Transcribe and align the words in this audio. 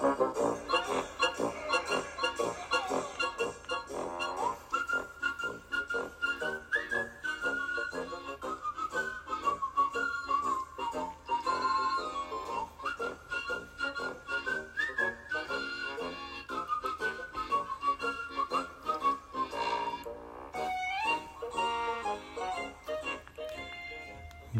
Thank 0.00 0.20
you. 0.20 0.35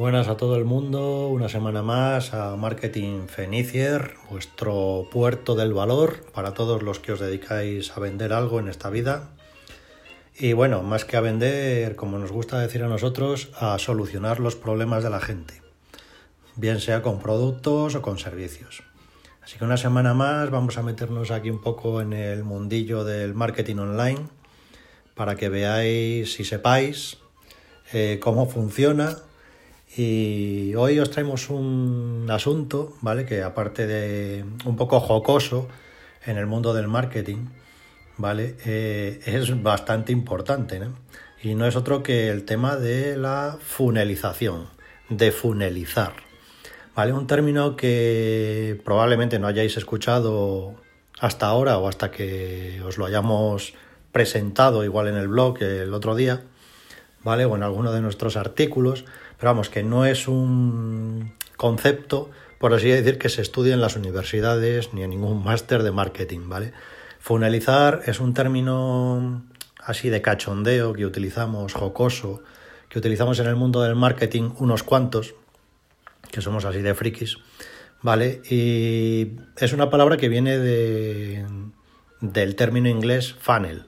Buenas 0.07 0.29
a 0.29 0.37
todo 0.37 0.55
el 0.55 0.65
mundo, 0.65 1.27
una 1.27 1.49
semana 1.49 1.83
más 1.83 2.33
a 2.33 2.55
Marketing 2.55 3.27
Fenicier, 3.27 4.15
vuestro 4.31 5.09
puerto 5.11 5.57
del 5.57 5.75
valor 5.75 6.25
para 6.33 6.55
todos 6.55 6.85
los 6.85 7.01
que 7.01 7.11
os 7.11 7.19
dedicáis 7.19 7.91
a 7.91 7.99
vender 7.99 8.33
algo 8.33 8.61
en 8.61 8.69
esta 8.69 8.89
vida. 8.89 9.31
Y 10.39 10.53
bueno, 10.53 10.85
más 10.85 11.05
que 11.05 11.17
a 11.17 11.21
vender, 11.21 11.97
como 11.97 12.21
nos 12.21 12.31
gusta 12.31 12.61
decir 12.61 12.85
a 12.85 12.89
nosotros, 12.89 13.51
a 13.59 13.77
solucionar 13.81 14.39
los 14.39 14.55
problemas 14.55 15.03
de 15.03 15.11
la 15.11 15.19
gente, 15.19 15.61
bien 16.55 16.79
sea 16.79 17.03
con 17.03 17.19
productos 17.19 17.97
o 17.97 18.01
con 18.01 18.21
servicios. 18.21 18.85
Así 19.43 19.59
que 19.59 19.65
una 19.65 19.77
semana 19.77 20.15
más 20.15 20.51
vamos 20.51 20.79
a 20.79 20.85
meternos 20.85 21.33
aquí 21.33 21.51
un 21.51 21.61
poco 21.61 22.01
en 22.01 22.13
el 22.13 22.45
mundillo 22.45 23.03
del 23.03 23.35
marketing 23.35 23.79
online 23.79 24.21
para 25.17 25.35
que 25.35 25.49
veáis 25.49 26.39
y 26.39 26.45
sepáis 26.45 27.19
eh, 27.93 28.21
cómo 28.23 28.49
funciona 28.49 29.26
y 29.97 30.75
hoy 30.75 30.99
os 30.99 31.11
traemos 31.11 31.49
un 31.49 32.27
asunto, 32.31 32.95
¿vale? 33.01 33.25
Que 33.25 33.43
aparte 33.43 33.87
de 33.87 34.45
un 34.67 34.77
poco 34.77 35.01
jocoso 35.01 35.69
en 36.27 36.37
el 36.37 36.47
mundo 36.47 36.75
del 36.75 36.87
marketing, 36.87 37.47
¿vale? 38.19 38.57
Eh, 38.67 39.21
es 39.25 39.63
bastante 39.63 40.13
importante, 40.13 40.79
¿no? 40.79 40.95
Y 41.43 41.55
no 41.55 41.67
es 41.67 41.77
otro 41.77 42.03
que 42.03 42.29
el 42.29 42.45
tema 42.45 42.77
de 42.77 43.17
la 43.17 43.57
funelización, 43.59 44.69
de 45.09 45.33
funelizar, 45.33 46.13
¿vale? 46.95 47.15
Un 47.15 47.27
término 47.27 47.75
que 47.75 48.79
probablemente 48.85 49.39
no 49.39 49.47
hayáis 49.47 49.79
escuchado 49.79 50.75
hasta 51.21 51.47
ahora 51.47 51.79
o 51.79 51.89
hasta 51.89 52.11
que 52.11 52.83
os 52.85 52.99
lo 52.99 53.07
hayamos 53.07 53.73
presentado 54.13 54.85
igual 54.85 55.09
en 55.09 55.17
el 55.17 55.29
blog 55.29 55.63
el 55.63 55.95
otro 55.95 56.15
día, 56.15 56.43
¿vale? 57.23 57.47
O 57.47 57.57
en 57.57 57.63
alguno 57.63 57.93
de 57.93 58.03
nuestros 58.03 58.37
artículos, 58.37 59.05
pero 59.39 59.51
vamos, 59.51 59.69
que 59.69 59.83
no 59.83 60.07
es 60.07 60.29
un 60.29 61.33
concepto, 61.57 62.31
por 62.59 62.75
así 62.75 62.89
decir, 62.89 63.19
que 63.19 63.29
se 63.29 63.43
estudie 63.43 63.73
en 63.73 63.81
las 63.81 63.97
universidades 63.97 64.93
ni 64.95 65.03
en 65.03 65.11
ningún 65.11 65.45
máster 65.45 65.83
de 65.83 65.93
marketing, 65.93 66.49
¿vale? 66.49 66.73
Funelizar 67.19 68.03
es 68.07 68.21
un 68.21 68.35
término 68.35 69.45
así 69.83 70.09
de 70.09 70.23
cachondeo 70.23 70.93
que 70.93 71.07
utilizamos, 71.07 71.75
jocoso, 71.75 72.43
que 72.89 72.99
utilizamos 72.99 73.39
en 73.41 73.47
el 73.47 73.57
mundo 73.57 73.83
del 73.83 73.95
marketing 73.95 74.51
unos 74.59 74.83
cuantos, 74.83 75.35
que 76.31 76.41
somos 76.41 76.65
así 76.65 76.83
de 76.83 76.95
frikis, 76.95 77.39
¿vale? 78.03 78.43
Y 78.49 79.33
es 79.59 79.73
una 79.73 79.91
palabra 79.91 80.17
que 80.17 80.29
viene 80.29 80.59
de, 80.59 81.45
del 82.21 82.57
término 82.57 82.89
inglés 82.89 83.35
funnel, 83.39 83.87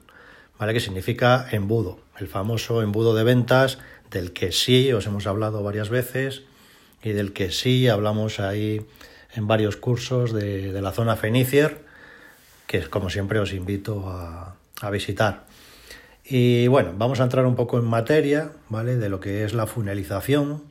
¿vale? 0.57 0.73
Que 0.73 0.79
significa 0.79 1.47
embudo, 1.51 1.99
el 2.17 2.27
famoso 2.27 2.81
embudo 2.81 3.15
de 3.15 3.23
ventas 3.23 3.79
del 4.11 4.33
que 4.33 4.51
sí 4.51 4.91
os 4.91 5.05
hemos 5.05 5.27
hablado 5.27 5.63
varias 5.63 5.89
veces 5.89 6.43
y 7.03 7.11
del 7.11 7.33
que 7.33 7.51
sí 7.51 7.87
hablamos 7.87 8.39
ahí 8.39 8.85
en 9.33 9.47
varios 9.47 9.77
cursos 9.77 10.33
de, 10.33 10.81
la 10.81 10.91
zona 10.91 11.15
Fenicier, 11.15 11.85
que 12.67 12.81
como 12.87 13.09
siempre 13.09 13.39
os 13.39 13.53
invito 13.53 14.09
a, 14.09 14.55
visitar. 14.91 15.45
Y 16.23 16.67
bueno, 16.67 16.93
vamos 16.97 17.19
a 17.19 17.23
entrar 17.23 17.45
un 17.45 17.55
poco 17.55 17.77
en 17.77 17.85
materia, 17.85 18.51
¿vale? 18.69 18.95
De 18.95 19.09
lo 19.09 19.19
que 19.19 19.43
es 19.43 19.53
la 19.53 19.67
funelización 19.67 20.63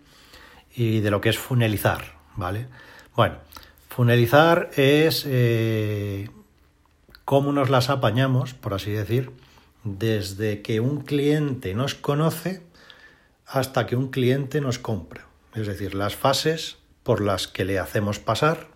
y 0.74 1.00
de 1.00 1.10
lo 1.10 1.20
que 1.20 1.28
es 1.28 1.38
funelizar, 1.38 2.14
¿vale? 2.36 2.68
Bueno, 3.14 3.36
funelizar 3.90 4.70
es 4.76 5.24
eh, 5.28 6.30
cómo 7.26 7.52
nos 7.52 7.68
las 7.68 7.90
apañamos, 7.90 8.54
por 8.54 8.72
así 8.72 8.92
decir, 8.92 9.30
desde 9.84 10.62
que 10.62 10.80
un 10.80 11.02
cliente 11.02 11.74
nos 11.74 11.94
conoce 11.94 12.62
hasta 13.48 13.86
que 13.86 13.96
un 13.96 14.08
cliente 14.08 14.60
nos 14.60 14.78
compra. 14.78 15.26
Es 15.54 15.66
decir, 15.66 15.94
las 15.94 16.14
fases 16.14 16.76
por 17.02 17.20
las 17.20 17.48
que 17.48 17.64
le 17.64 17.78
hacemos 17.78 18.18
pasar 18.18 18.68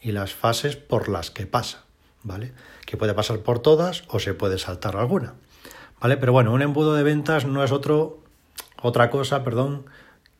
y 0.00 0.12
las 0.12 0.34
fases 0.34 0.76
por 0.76 1.08
las 1.08 1.30
que 1.30 1.46
pasa, 1.46 1.84
¿vale? 2.22 2.52
Que 2.84 2.96
puede 2.96 3.14
pasar 3.14 3.38
por 3.40 3.60
todas 3.60 4.04
o 4.08 4.18
se 4.18 4.34
puede 4.34 4.58
saltar 4.58 4.96
alguna, 4.96 5.34
¿vale? 6.00 6.16
Pero 6.16 6.32
bueno, 6.32 6.52
un 6.52 6.62
embudo 6.62 6.94
de 6.94 7.04
ventas 7.04 7.46
no 7.46 7.62
es 7.62 7.70
otro, 7.70 8.18
otra 8.82 9.10
cosa, 9.10 9.44
perdón, 9.44 9.86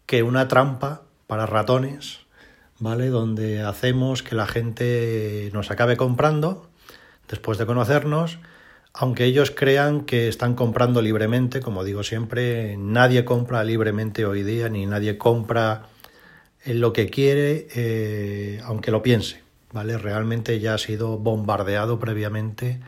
que 0.07 0.23
una 0.23 0.49
trampa 0.49 1.03
para 1.29 1.47
ratones, 1.47 2.21
¿vale? 2.81 3.09
Donde 3.09 3.63
hacemos 3.63 4.23
que 4.23 4.35
la 4.35 4.47
gente 4.47 5.51
nos 5.53 5.71
acabe 5.71 5.97
comprando 5.97 6.69
después 7.29 7.59
de 7.59 7.67
conocernos 7.67 8.39
aunque 8.99 9.25
ellos 9.25 9.51
crean 9.51 10.03
que 10.07 10.27
están 10.27 10.55
comprando 10.55 11.03
libremente, 11.03 11.61
como 11.61 11.85
digo 11.85 12.03
siempre, 12.03 12.79
nadie 12.79 13.27
compra 13.27 13.63
libremente 13.63 14.25
hoy 14.25 14.43
día, 14.43 14.71
ni 14.71 14.87
nadie 14.87 15.19
compra 15.19 15.89
lo 16.65 16.95
que 16.95 17.11
quiere, 17.11 17.69
eh, 17.75 18.61
aunque 18.65 18.91
lo 18.91 19.03
piense, 19.03 19.43
¿vale? 19.71 19.99
Realmente 19.99 20.59
ya 20.61 20.75
ha 20.75 20.79
sido 20.79 21.19
bombardeado 21.19 21.99
previamente 21.99 22.81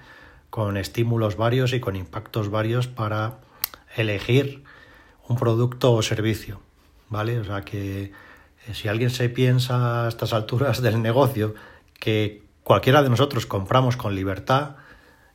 con 0.49 0.79
estímulos 0.79 1.37
varios 1.37 1.75
y 1.75 1.81
con 1.81 1.95
impactos 1.95 2.51
varios 2.51 2.89
para 2.89 3.41
elegir 3.95 4.65
un 5.29 5.37
producto 5.37 5.93
o 5.93 6.01
servicio, 6.01 6.63
¿vale? 7.11 7.39
O 7.39 7.45
sea 7.45 7.67
que 7.67 8.05
eh, 8.05 8.13
si 8.73 8.89
alguien 8.89 9.11
se 9.11 9.29
piensa 9.29 10.07
a 10.07 10.09
estas 10.09 10.33
alturas 10.33 10.81
del 10.81 11.03
negocio 11.03 11.55
que 12.01 12.45
cualquiera 12.65 13.03
de 13.03 13.11
nosotros 13.11 13.45
compramos 13.45 13.99
con 13.99 14.15
libertad, 14.15 14.77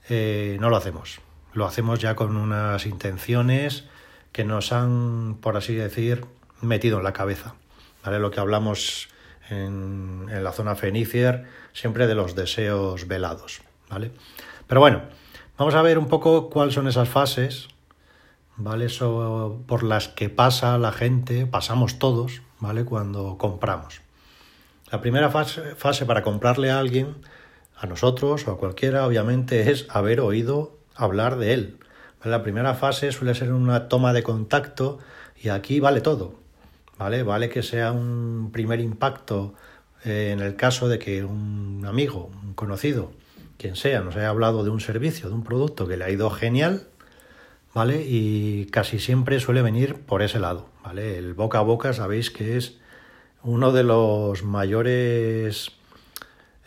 eh, 0.09 0.57
no 0.59 0.69
lo 0.69 0.77
hacemos. 0.77 1.21
Lo 1.53 1.65
hacemos 1.65 1.99
ya 1.99 2.15
con 2.15 2.35
unas 2.35 2.85
intenciones 2.85 3.85
que 4.31 4.43
nos 4.43 4.71
han, 4.71 5.37
por 5.39 5.55
así 5.57 5.75
decir, 5.75 6.25
metido 6.61 6.97
en 6.97 7.03
la 7.03 7.13
cabeza. 7.13 7.55
¿vale? 8.03 8.19
Lo 8.19 8.31
que 8.31 8.39
hablamos 8.39 9.09
en, 9.49 10.27
la 10.43 10.51
zona 10.51 10.75
Fenicier, 10.75 11.45
siempre 11.73 12.07
de 12.07 12.15
los 12.15 12.35
deseos 12.35 13.07
velados. 13.07 13.61
¿vale? 13.89 14.11
Pero 14.67 14.81
bueno, 14.81 15.03
vamos 15.57 15.75
a 15.75 15.81
ver 15.81 15.97
un 15.97 16.07
poco 16.07 16.49
cuáles 16.49 16.73
son 16.73 16.87
esas 16.87 17.09
fases, 17.09 17.67
¿vale? 18.57 18.85
Eso 18.85 19.61
por 19.67 19.83
las 19.83 20.07
que 20.07 20.29
pasa 20.29 20.77
la 20.77 20.91
gente, 20.91 21.45
pasamos 21.45 21.99
todos, 21.99 22.41
¿vale? 22.59 22.85
Cuando 22.85 23.37
compramos. 23.37 24.01
La 24.91 25.01
primera 25.01 25.29
fase 25.29 26.05
para 26.05 26.21
comprarle 26.21 26.71
a 26.71 26.79
alguien 26.79 27.15
a 27.83 27.87
nosotros 27.87 28.47
o 28.47 28.51
a 28.51 28.57
cualquiera, 28.57 29.05
obviamente, 29.05 29.69
es 29.69 29.85
haber 29.89 30.21
oído 30.21 30.77
hablar 30.95 31.37
de 31.37 31.53
él. 31.53 31.77
La 32.23 32.41
primera 32.41 32.75
fase 32.75 33.11
suele 33.11 33.35
ser 33.35 33.51
una 33.51 33.89
toma 33.89 34.13
de 34.13 34.23
contacto 34.23 34.99
y 35.41 35.49
aquí 35.49 35.81
vale 35.81 35.99
todo. 35.99 36.35
¿Vale? 36.97 37.23
Vale 37.23 37.49
que 37.49 37.61
sea 37.61 37.91
un 37.91 38.51
primer 38.53 38.79
impacto 38.79 39.53
eh, 40.05 40.29
en 40.31 40.39
el 40.39 40.55
caso 40.55 40.87
de 40.87 40.97
que 40.97 41.25
un 41.25 41.83
amigo, 41.85 42.31
un 42.43 42.53
conocido, 42.53 43.11
quien 43.57 43.75
sea, 43.75 43.99
nos 43.99 44.15
haya 44.15 44.29
hablado 44.29 44.63
de 44.63 44.69
un 44.69 44.79
servicio, 44.79 45.27
de 45.27 45.35
un 45.35 45.43
producto 45.43 45.85
que 45.85 45.97
le 45.97 46.05
ha 46.05 46.09
ido 46.09 46.29
genial, 46.29 46.87
¿vale? 47.73 48.05
Y 48.07 48.67
casi 48.67 48.99
siempre 48.99 49.41
suele 49.41 49.61
venir 49.61 49.95
por 49.95 50.21
ese 50.21 50.39
lado, 50.39 50.69
¿vale? 50.83 51.17
El 51.17 51.33
boca 51.33 51.59
a 51.59 51.63
boca 51.63 51.91
sabéis 51.91 52.31
que 52.31 52.55
es 52.55 52.77
uno 53.41 53.73
de 53.73 53.83
los 53.83 54.43
mayores 54.43 55.71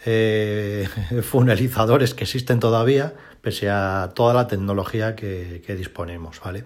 eh, 0.06 0.88
que 2.16 2.24
existen 2.24 2.60
todavía, 2.60 3.14
pese 3.42 3.68
a 3.68 4.12
toda 4.14 4.34
la 4.34 4.46
tecnología 4.46 5.16
que, 5.16 5.62
disponemos, 5.76 6.40
¿vale? 6.40 6.64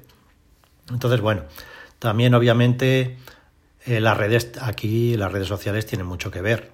Entonces, 0.90 1.20
bueno, 1.20 1.44
también 1.98 2.34
obviamente 2.34 3.16
eh, 3.86 4.00
las 4.00 4.16
redes, 4.16 4.52
aquí 4.60 5.16
las 5.16 5.32
redes 5.32 5.48
sociales 5.48 5.86
tienen 5.86 6.06
mucho 6.06 6.30
que 6.30 6.42
ver, 6.42 6.72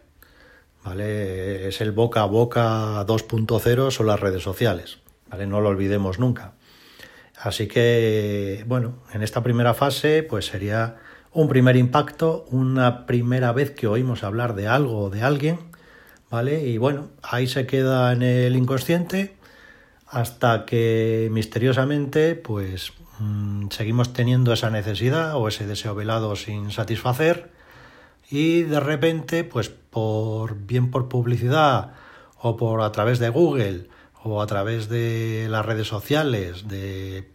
¿vale? 0.85 1.69
Es 1.69 1.81
el 1.81 1.93
boca 1.93 2.23
a 2.23 2.27
boca 2.27 3.05
2.0 3.07 3.91
son 3.91 4.07
las 4.07 4.21
redes 4.21 4.43
sociales, 4.43 4.99
¿vale? 5.29 5.47
No 5.47 5.61
lo 5.61 5.69
olvidemos 5.69 6.19
nunca. 6.19 6.53
Así 7.39 7.67
que, 7.67 8.65
bueno, 8.67 9.03
en 9.13 9.23
esta 9.23 9.43
primera 9.43 9.75
fase, 9.75 10.23
pues 10.23 10.47
sería 10.47 10.97
un 11.33 11.49
primer 11.49 11.77
impacto, 11.77 12.47
una 12.51 13.05
primera 13.05 13.53
vez 13.53 13.71
que 13.73 13.87
oímos 13.87 14.25
hablar 14.25 14.55
de 14.55 14.69
algo 14.69 15.03
o 15.03 15.11
de 15.11 15.23
alguien, 15.23 15.59
¿vale? 16.37 16.67
Y 16.69 16.77
bueno, 16.77 17.09
ahí 17.23 17.47
se 17.47 17.67
queda 17.67 18.13
en 18.13 18.21
el 18.21 18.57
inconsciente 18.57 19.37
hasta 20.07 20.67
que 20.67 21.31
misteriosamente 21.33 22.35
pues 22.35 22.93
mm, 23.21 23.69
seguimos 23.71 24.13
teniendo 24.13 24.53
esa 24.53 24.69
necesidad 24.69 25.37
o 25.37 25.49
ese 25.49 25.67
deseo 25.67 25.95
velado 25.95 26.37
sin 26.37 26.71
satisfacer 26.73 27.51
y 28.31 28.65
de 28.65 28.81
repente 28.81 29.45
pues 29.45 29.71
por 29.71 30.57
bien 30.59 30.91
por 30.91 31.09
publicidad 31.09 31.95
o 32.39 32.59
por 32.59 32.83
a 32.83 32.93
través 32.93 33.19
de 33.19 33.31
Google 33.31 33.89
o 34.23 34.43
a 34.43 34.47
través 34.47 34.91
de 34.91 35.47
las 35.49 35.65
redes 35.65 35.89
sociales, 35.89 36.69
de, 36.69 37.31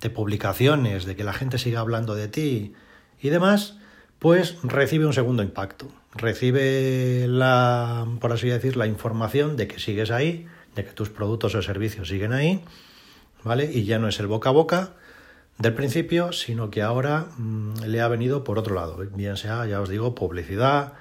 de 0.00 0.10
publicaciones, 0.10 1.06
de 1.06 1.16
que 1.16 1.24
la 1.24 1.32
gente 1.32 1.58
siga 1.58 1.80
hablando 1.80 2.14
de 2.14 2.28
ti 2.28 2.72
y 3.20 3.30
demás, 3.30 3.78
pues 4.24 4.56
recibe 4.62 5.04
un 5.04 5.12
segundo 5.12 5.42
impacto. 5.42 5.86
Recibe 6.14 7.26
la, 7.28 8.06
por 8.20 8.32
así 8.32 8.48
decir, 8.48 8.74
la 8.74 8.86
información 8.86 9.54
de 9.54 9.68
que 9.68 9.78
sigues 9.78 10.10
ahí, 10.10 10.46
de 10.74 10.82
que 10.82 10.92
tus 10.92 11.10
productos 11.10 11.54
o 11.54 11.60
servicios 11.60 12.08
siguen 12.08 12.32
ahí, 12.32 12.64
¿vale? 13.42 13.70
Y 13.70 13.84
ya 13.84 13.98
no 13.98 14.08
es 14.08 14.18
el 14.20 14.26
boca 14.26 14.48
a 14.48 14.52
boca 14.52 14.92
del 15.58 15.74
principio, 15.74 16.32
sino 16.32 16.70
que 16.70 16.80
ahora 16.80 17.26
mm, 17.36 17.82
le 17.84 18.00
ha 18.00 18.08
venido 18.08 18.44
por 18.44 18.58
otro 18.58 18.74
lado, 18.74 18.96
bien 19.14 19.36
sea, 19.36 19.66
ya 19.66 19.82
os 19.82 19.90
digo, 19.90 20.14
publicidad, 20.14 20.94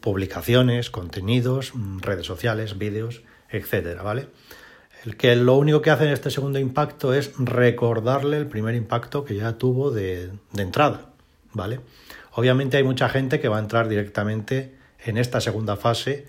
publicaciones, 0.00 0.90
contenidos, 0.90 1.74
mm, 1.74 1.98
redes 2.02 2.26
sociales, 2.26 2.78
vídeos, 2.78 3.22
etcétera, 3.48 4.04
¿vale? 4.04 4.28
El 5.04 5.16
que 5.16 5.34
lo 5.34 5.56
único 5.56 5.82
que 5.82 5.90
hace 5.90 6.04
en 6.04 6.12
este 6.12 6.30
segundo 6.30 6.60
impacto 6.60 7.14
es 7.14 7.32
recordarle 7.36 8.36
el 8.36 8.46
primer 8.46 8.76
impacto 8.76 9.24
que 9.24 9.34
ya 9.34 9.58
tuvo 9.58 9.90
de, 9.90 10.30
de 10.52 10.62
entrada, 10.62 11.06
¿vale? 11.52 11.80
Obviamente 12.32 12.76
hay 12.76 12.84
mucha 12.84 13.08
gente 13.08 13.40
que 13.40 13.48
va 13.48 13.56
a 13.56 13.60
entrar 13.60 13.88
directamente 13.88 14.76
en 15.04 15.16
esta 15.16 15.40
segunda 15.40 15.76
fase, 15.76 16.28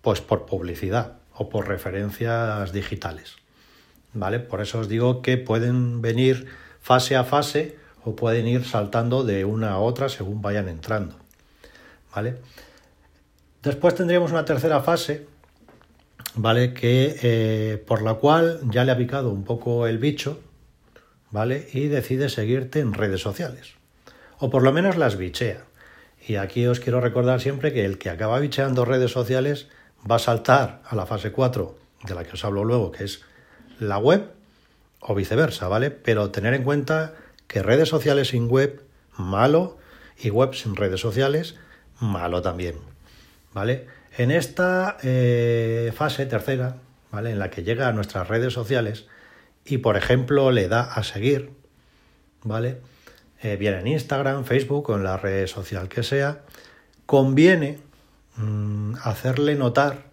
pues 0.00 0.20
por 0.20 0.46
publicidad 0.46 1.18
o 1.34 1.48
por 1.48 1.68
referencias 1.68 2.72
digitales, 2.72 3.36
¿vale? 4.12 4.40
Por 4.40 4.60
eso 4.60 4.80
os 4.80 4.88
digo 4.88 5.22
que 5.22 5.36
pueden 5.36 6.00
venir 6.00 6.46
fase 6.80 7.16
a 7.16 7.24
fase 7.24 7.76
o 8.04 8.16
pueden 8.16 8.46
ir 8.46 8.64
saltando 8.64 9.24
de 9.24 9.44
una 9.44 9.72
a 9.72 9.78
otra 9.78 10.08
según 10.08 10.40
vayan 10.40 10.68
entrando, 10.68 11.16
¿vale? 12.14 12.38
Después 13.62 13.94
tendríamos 13.94 14.30
una 14.30 14.44
tercera 14.44 14.80
fase, 14.80 15.26
¿vale? 16.34 16.72
Que 16.72 17.16
eh, 17.22 17.84
por 17.86 18.02
la 18.02 18.14
cual 18.14 18.60
ya 18.70 18.84
le 18.84 18.92
ha 18.92 18.96
picado 18.96 19.30
un 19.30 19.44
poco 19.44 19.86
el 19.86 19.98
bicho, 19.98 20.40
¿vale? 21.30 21.68
Y 21.72 21.88
decide 21.88 22.28
seguirte 22.28 22.80
en 22.80 22.94
redes 22.94 23.20
sociales. 23.20 23.75
O 24.38 24.50
por 24.50 24.62
lo 24.62 24.72
menos 24.72 24.96
las 24.96 25.16
bichea. 25.16 25.64
Y 26.26 26.36
aquí 26.36 26.66
os 26.66 26.80
quiero 26.80 27.00
recordar 27.00 27.40
siempre 27.40 27.72
que 27.72 27.84
el 27.84 27.98
que 27.98 28.10
acaba 28.10 28.38
bicheando 28.40 28.84
redes 28.84 29.12
sociales 29.12 29.68
va 30.10 30.16
a 30.16 30.20
saltar 30.20 30.82
a 30.84 30.96
la 30.96 31.06
fase 31.06 31.32
4, 31.32 31.78
de 32.04 32.14
la 32.14 32.24
que 32.24 32.32
os 32.32 32.44
hablo 32.44 32.64
luego, 32.64 32.90
que 32.90 33.04
es 33.04 33.22
la 33.78 33.98
web, 33.98 34.30
o 35.00 35.14
viceversa, 35.14 35.68
¿vale? 35.68 35.90
Pero 35.90 36.30
tener 36.30 36.54
en 36.54 36.64
cuenta 36.64 37.14
que 37.46 37.62
redes 37.62 37.88
sociales 37.88 38.28
sin 38.28 38.48
web, 38.48 38.82
malo, 39.16 39.78
y 40.18 40.30
web 40.30 40.54
sin 40.54 40.76
redes 40.76 41.00
sociales, 41.00 41.56
malo 42.00 42.42
también, 42.42 42.76
¿vale? 43.52 43.86
En 44.16 44.30
esta 44.30 44.96
eh, 45.02 45.92
fase 45.94 46.26
tercera, 46.26 46.76
¿vale? 47.10 47.30
En 47.30 47.38
la 47.38 47.50
que 47.50 47.62
llega 47.62 47.88
a 47.88 47.92
nuestras 47.92 48.28
redes 48.28 48.52
sociales 48.52 49.06
y, 49.64 49.78
por 49.78 49.96
ejemplo, 49.96 50.50
le 50.50 50.68
da 50.68 50.82
a 50.82 51.04
seguir, 51.04 51.50
¿vale? 52.42 52.78
Eh, 53.42 53.56
bien 53.56 53.74
en 53.74 53.86
Instagram, 53.86 54.44
Facebook 54.44 54.90
o 54.90 54.96
en 54.96 55.04
la 55.04 55.16
red 55.16 55.46
social 55.46 55.88
que 55.88 56.02
sea, 56.02 56.42
conviene 57.04 57.78
mm, 58.36 58.94
hacerle 59.02 59.54
notar, 59.54 60.04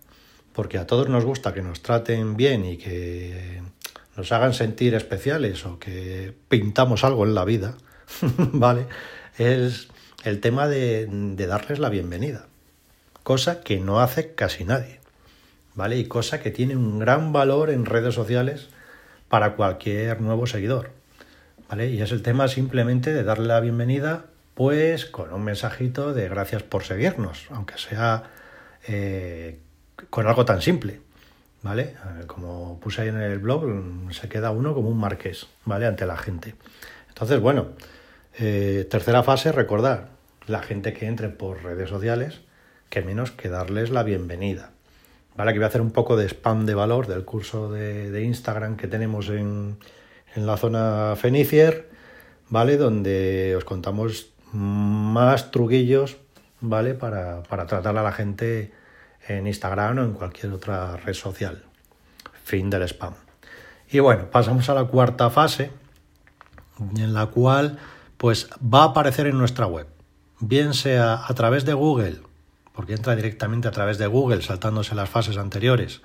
porque 0.54 0.78
a 0.78 0.88
todos 0.88 1.10
nos 1.10 1.26
gusta 1.26 1.54
que 1.54 1.62
nos 1.62 1.82
traten 1.82 2.36
bien 2.36 2.66
y 2.66 2.78
que 2.78 3.62
nos 4.16 4.32
hagan 4.32 4.54
sentir 4.54 4.94
especiales 4.94 5.66
o 5.66 5.80
que 5.80 6.34
pintamos 6.50 7.04
algo 7.04 7.26
en 7.26 7.34
la 7.34 7.46
vida, 7.46 7.78
¿vale? 8.38 8.88
Es 9.38 9.88
el 10.24 10.40
tema 10.40 10.68
de 10.68 11.08
darles 11.48 11.80
la 11.80 11.90
bienvenida 11.90 12.48
cosa 13.24 13.62
que 13.62 13.80
no 13.80 14.02
hace 14.02 14.36
casi 14.36 14.66
nadie, 14.66 15.00
¿vale? 15.74 15.98
Y 15.98 16.06
cosa 16.06 16.42
que 16.42 16.52
tiene 16.52 16.76
un 16.76 17.00
gran 17.00 17.34
valor 17.34 17.70
en 17.70 17.86
redes 17.86 18.14
sociales 18.14 18.68
para 19.30 19.56
cualquier 19.56 20.22
nuevo 20.22 20.46
seguidor, 20.46 20.92
Y 21.82 22.04
es 22.04 22.12
el 22.12 22.22
tema 22.22 22.48
simplemente 22.48 23.14
de 23.14 23.24
darle 23.24 23.48
la 23.48 23.60
bienvenida, 23.60 24.26
pues 24.54 25.08
con 25.08 25.34
un 25.34 25.44
mensajito 25.44 26.14
de 26.14 26.30
gracias 26.30 26.62
por 26.62 26.84
seguirnos, 26.84 27.48
aunque 27.50 27.80
sea 27.80 28.26
eh, 28.88 29.58
con 30.12 30.28
algo 30.28 30.46
tan 30.46 30.62
simple, 30.62 31.02
¿vale? 31.64 31.96
Como 32.28 32.80
puse 32.80 33.02
ahí 33.02 33.08
en 33.08 33.20
el 33.20 33.40
blog, 33.40 33.66
se 34.12 34.30
queda 34.30 34.52
uno 34.52 34.76
como 34.76 34.90
un 34.90 35.00
marqués, 35.00 35.48
¿vale? 35.66 35.88
Ante 35.88 36.06
la 36.06 36.16
gente. 36.16 36.54
Entonces, 37.10 37.40
bueno, 37.40 37.70
eh, 38.38 38.88
tercera 38.88 39.24
fase, 39.24 39.52
recordar, 39.52 40.10
la 40.46 40.62
gente 40.62 40.94
que 40.94 41.08
entre 41.08 41.30
por 41.30 41.64
redes 41.64 41.90
sociales, 41.90 42.42
que 42.92 43.02
menos 43.02 43.32
que 43.32 43.50
darles 43.50 43.90
la 43.90 44.04
bienvenida. 44.04 44.70
Vale, 45.36 45.50
aquí 45.50 45.58
voy 45.58 45.66
a 45.66 45.70
hacer 45.70 45.82
un 45.82 45.92
poco 45.92 46.18
de 46.18 46.28
spam 46.30 46.68
de 46.68 46.76
valor 46.76 47.08
del 47.08 47.26
curso 47.26 47.72
de, 47.72 48.24
Instagram 48.24 48.78
que 48.78 48.88
tenemos 48.88 49.30
en, 49.30 49.78
en, 50.36 50.46
la 50.46 50.58
zona 50.58 51.16
Fenicier, 51.16 51.90
¿vale? 52.50 52.78
Donde 52.78 53.56
os 53.56 53.66
contamos 53.66 54.32
más 54.52 55.52
truquillos, 55.52 56.18
¿vale? 56.62 56.94
Para, 56.94 57.44
para 57.44 57.66
tratar 57.66 57.98
a 57.98 58.04
la 58.04 58.12
gente 58.12 58.74
en 59.28 59.48
Instagram 59.48 59.98
o 59.98 60.04
en 60.04 60.14
cualquier 60.14 60.52
otra 60.54 60.98
red 60.98 61.14
social. 61.14 61.64
Fin 62.44 62.70
del 62.70 62.84
spam. 62.84 63.14
Y 63.90 64.00
bueno, 64.00 64.30
pasamos 64.32 64.70
a 64.70 64.74
la 64.74 64.86
cuarta 64.86 65.30
fase, 65.30 65.72
en 66.98 67.14
la 67.14 67.28
cual 67.28 67.78
pues 68.18 68.50
va 68.62 68.84
a 68.84 68.86
aparecer 68.86 69.28
en 69.28 69.38
nuestra 69.38 69.68
web, 69.68 69.88
bien 70.40 70.74
sea 70.74 71.26
a 71.28 71.34
través 71.34 71.66
de 71.66 71.74
Google 71.74 72.22
porque 72.74 72.94
entra 72.94 73.16
directamente 73.16 73.68
a 73.68 73.72
través 73.72 73.98
de 73.98 74.08
Google 74.08 74.42
saltándose 74.42 74.96
las 74.96 75.10
fases 75.10 75.38
anteriores, 75.38 76.02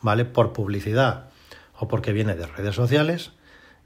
¿vale? 0.00 0.24
Por 0.24 0.52
publicidad 0.52 1.28
o 1.78 1.88
porque 1.88 2.12
viene 2.12 2.34
de 2.34 2.46
redes 2.46 2.74
sociales, 2.74 3.32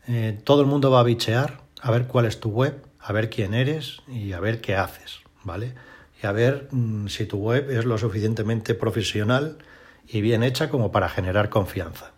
eh, 0.06 0.38
todo 0.44 0.60
el 0.62 0.66
mundo 0.66 0.90
va 0.90 1.00
a 1.00 1.04
bichear 1.04 1.60
a 1.80 1.90
ver 1.90 2.06
cuál 2.06 2.26
es 2.26 2.40
tu 2.40 2.50
web, 2.50 2.84
a 3.00 3.12
ver 3.12 3.30
quién 3.30 3.54
eres 3.54 4.02
y 4.08 4.32
a 4.32 4.40
ver 4.40 4.60
qué 4.60 4.76
haces, 4.76 5.20
¿vale? 5.44 5.74
Y 6.22 6.26
a 6.26 6.32
ver 6.32 6.68
mm, 6.70 7.08
si 7.08 7.26
tu 7.26 7.38
web 7.38 7.70
es 7.70 7.84
lo 7.84 7.98
suficientemente 7.98 8.74
profesional 8.74 9.58
y 10.06 10.20
bien 10.20 10.42
hecha 10.42 10.68
como 10.68 10.92
para 10.92 11.08
generar 11.08 11.48
confianza. 11.48 12.12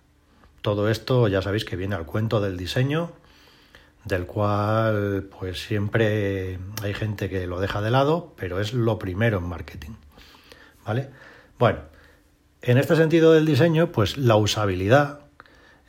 Todo 0.61 0.89
esto 0.89 1.29
ya 1.29 1.43
sabéis 1.43 1.65
que 1.65 1.77
viene 1.77 1.95
al 1.95 2.07
cuento 2.07 2.41
del 2.41 2.57
diseño, 2.57 3.13
del 4.05 4.27
cual 4.27 5.29
pues 5.39 5.63
siempre 5.63 6.59
hay 6.83 6.95
gente 6.95 7.29
que 7.29 7.47
lo 7.47 7.61
deja 7.61 7.81
de 7.81 7.91
lado, 7.91 8.35
pero 8.37 8.61
es 8.61 8.73
lo 8.73 8.99
primero 8.99 9.39
en 9.39 9.45
marketing. 9.45 9.93
¿Vale? 10.85 11.11
Bueno, 11.59 11.81
en 12.63 12.79
este 12.79 12.97
sentido 12.97 13.33
del 13.33 13.47
diseño, 13.47 13.93
pues 13.93 14.17
la 14.17 14.37
usabilidad, 14.37 15.21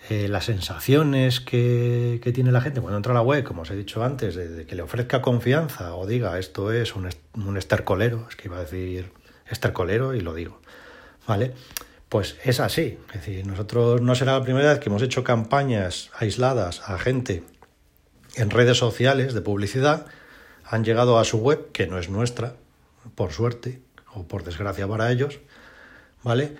eh, 0.10 0.28
las 0.28 0.46
sensaciones 0.46 1.40
que, 1.40 2.20
tiene 2.34 2.52
la 2.52 2.62
gente 2.62 2.82
cuando 2.82 2.98
entra 2.98 3.12
a 3.12 3.16
la 3.16 3.22
web, 3.22 3.44
como 3.44 3.62
os 3.62 3.72
he 3.72 3.76
dicho 3.76 4.04
antes, 4.04 4.36
de, 4.36 4.66
que 4.66 4.76
le 4.76 4.82
ofrezca 4.82 5.22
confianza 5.22 5.96
o 5.96 6.06
diga 6.06 6.38
esto 6.40 6.72
es 6.72 6.96
un, 6.96 7.10
un 7.36 7.58
estercolero, 7.58 8.28
es 8.30 8.36
que 8.36 8.50
iba 8.50 8.58
a 8.58 8.62
decir 8.62 9.12
estercolero 9.50 10.14
y 10.14 10.22
lo 10.22 10.34
digo, 10.34 10.60
¿vale? 11.28 11.54
Pues 12.10 12.38
es 12.44 12.60
así, 12.60 13.00
es 13.08 13.26
decir, 13.26 13.48
nosotros 13.48 14.02
no 14.02 14.14
será 14.14 14.34
la 14.34 14.44
primera 14.44 14.70
vez 14.70 14.80
que 14.80 14.90
hemos 14.90 15.02
hecho 15.02 15.24
campañas 15.24 16.12
aisladas 16.20 16.82
a 16.88 17.00
gente 17.00 17.44
en 18.36 18.50
redes 18.50 18.78
sociales 18.78 19.34
de 19.34 19.42
publicidad, 19.42 20.06
han 20.66 20.84
llegado 20.84 21.18
a 21.18 21.24
su 21.24 21.38
web, 21.38 21.72
que 21.72 21.88
no 21.88 21.98
es 21.98 22.10
nuestra, 22.10 22.56
por 23.16 23.32
suerte, 23.32 23.82
o 24.14 24.24
por 24.28 24.44
desgracia 24.44 24.88
para 24.88 25.12
ellos, 25.12 25.40
¿vale? 26.24 26.56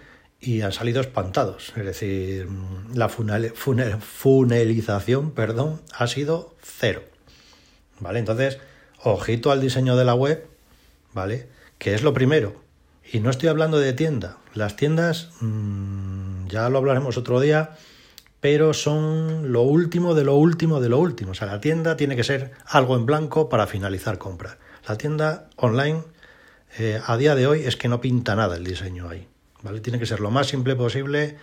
Y 0.46 0.62
han 0.62 0.74
salido 0.74 1.00
espantados. 1.00 1.72
Es 1.78 1.86
decir, 1.86 2.50
la 2.94 3.08
funelización, 3.08 5.32
perdón, 5.32 5.80
ha 5.98 6.06
sido 6.08 6.54
cero. 6.62 7.02
¿Vale? 8.02 8.20
Entonces, 8.20 8.58
ojito 9.02 9.54
al 9.54 9.62
diseño 9.62 9.96
de 9.96 10.04
la 10.04 10.16
web, 10.16 10.46
¿vale? 11.14 11.48
Que 11.78 11.94
es 11.94 12.04
lo 12.04 12.14
primero. 12.14 12.62
Y 13.10 13.22
no 13.22 13.30
estoy 13.30 13.48
hablando 13.48 13.80
de 13.80 13.94
tienda. 13.94 14.36
Las 14.54 14.76
tiendas, 14.76 15.30
mmm, 15.40 16.48
ya 16.48 16.68
lo 16.68 16.78
hablaremos 16.78 17.16
otro 17.16 17.40
día, 17.40 17.78
pero 18.42 18.74
son 18.74 19.54
lo 19.54 19.62
último 19.62 20.14
de 20.14 20.26
lo 20.26 20.36
último 20.36 20.82
de 20.82 20.90
lo 20.90 21.00
último. 21.00 21.32
O 21.32 21.36
sea, 21.36 21.48
la 21.48 21.62
tienda 21.62 21.96
tiene 21.96 22.18
que 22.18 22.26
ser 22.26 22.52
algo 22.66 22.98
en 22.98 23.06
blanco 23.06 23.48
para 23.48 23.66
finalizar 23.66 24.18
compra. 24.18 24.58
La 24.90 24.98
tienda 24.98 25.48
online 25.56 26.04
eh, 26.78 27.00
a 27.06 27.16
día 27.16 27.34
de 27.36 27.48
hoy 27.48 27.62
es 27.62 27.78
que 27.78 27.88
no 27.88 28.02
pinta 28.02 28.36
nada 28.36 28.58
el 28.58 28.66
diseño 28.66 29.08
ahí. 29.08 29.30
¿Vale? 29.64 29.80
Tiene 29.80 29.98
que 29.98 30.06
ser 30.06 30.20
lo 30.20 30.30
más 30.30 30.48
simple 30.48 30.76
posible 30.76 31.38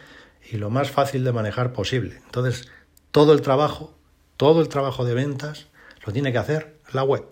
y 0.50 0.56
lo 0.58 0.70
más 0.70 0.90
fácil 0.90 1.24
de 1.24 1.32
manejar 1.32 1.72
posible. 1.72 2.20
Entonces, 2.26 2.68
todo 3.10 3.32
el 3.32 3.40
trabajo, 3.40 3.94
todo 4.36 4.60
el 4.60 4.68
trabajo 4.68 5.04
de 5.04 5.14
ventas 5.14 5.66
lo 6.04 6.12
tiene 6.12 6.30
que 6.32 6.38
hacer 6.38 6.76
la 6.92 7.02
web. 7.02 7.24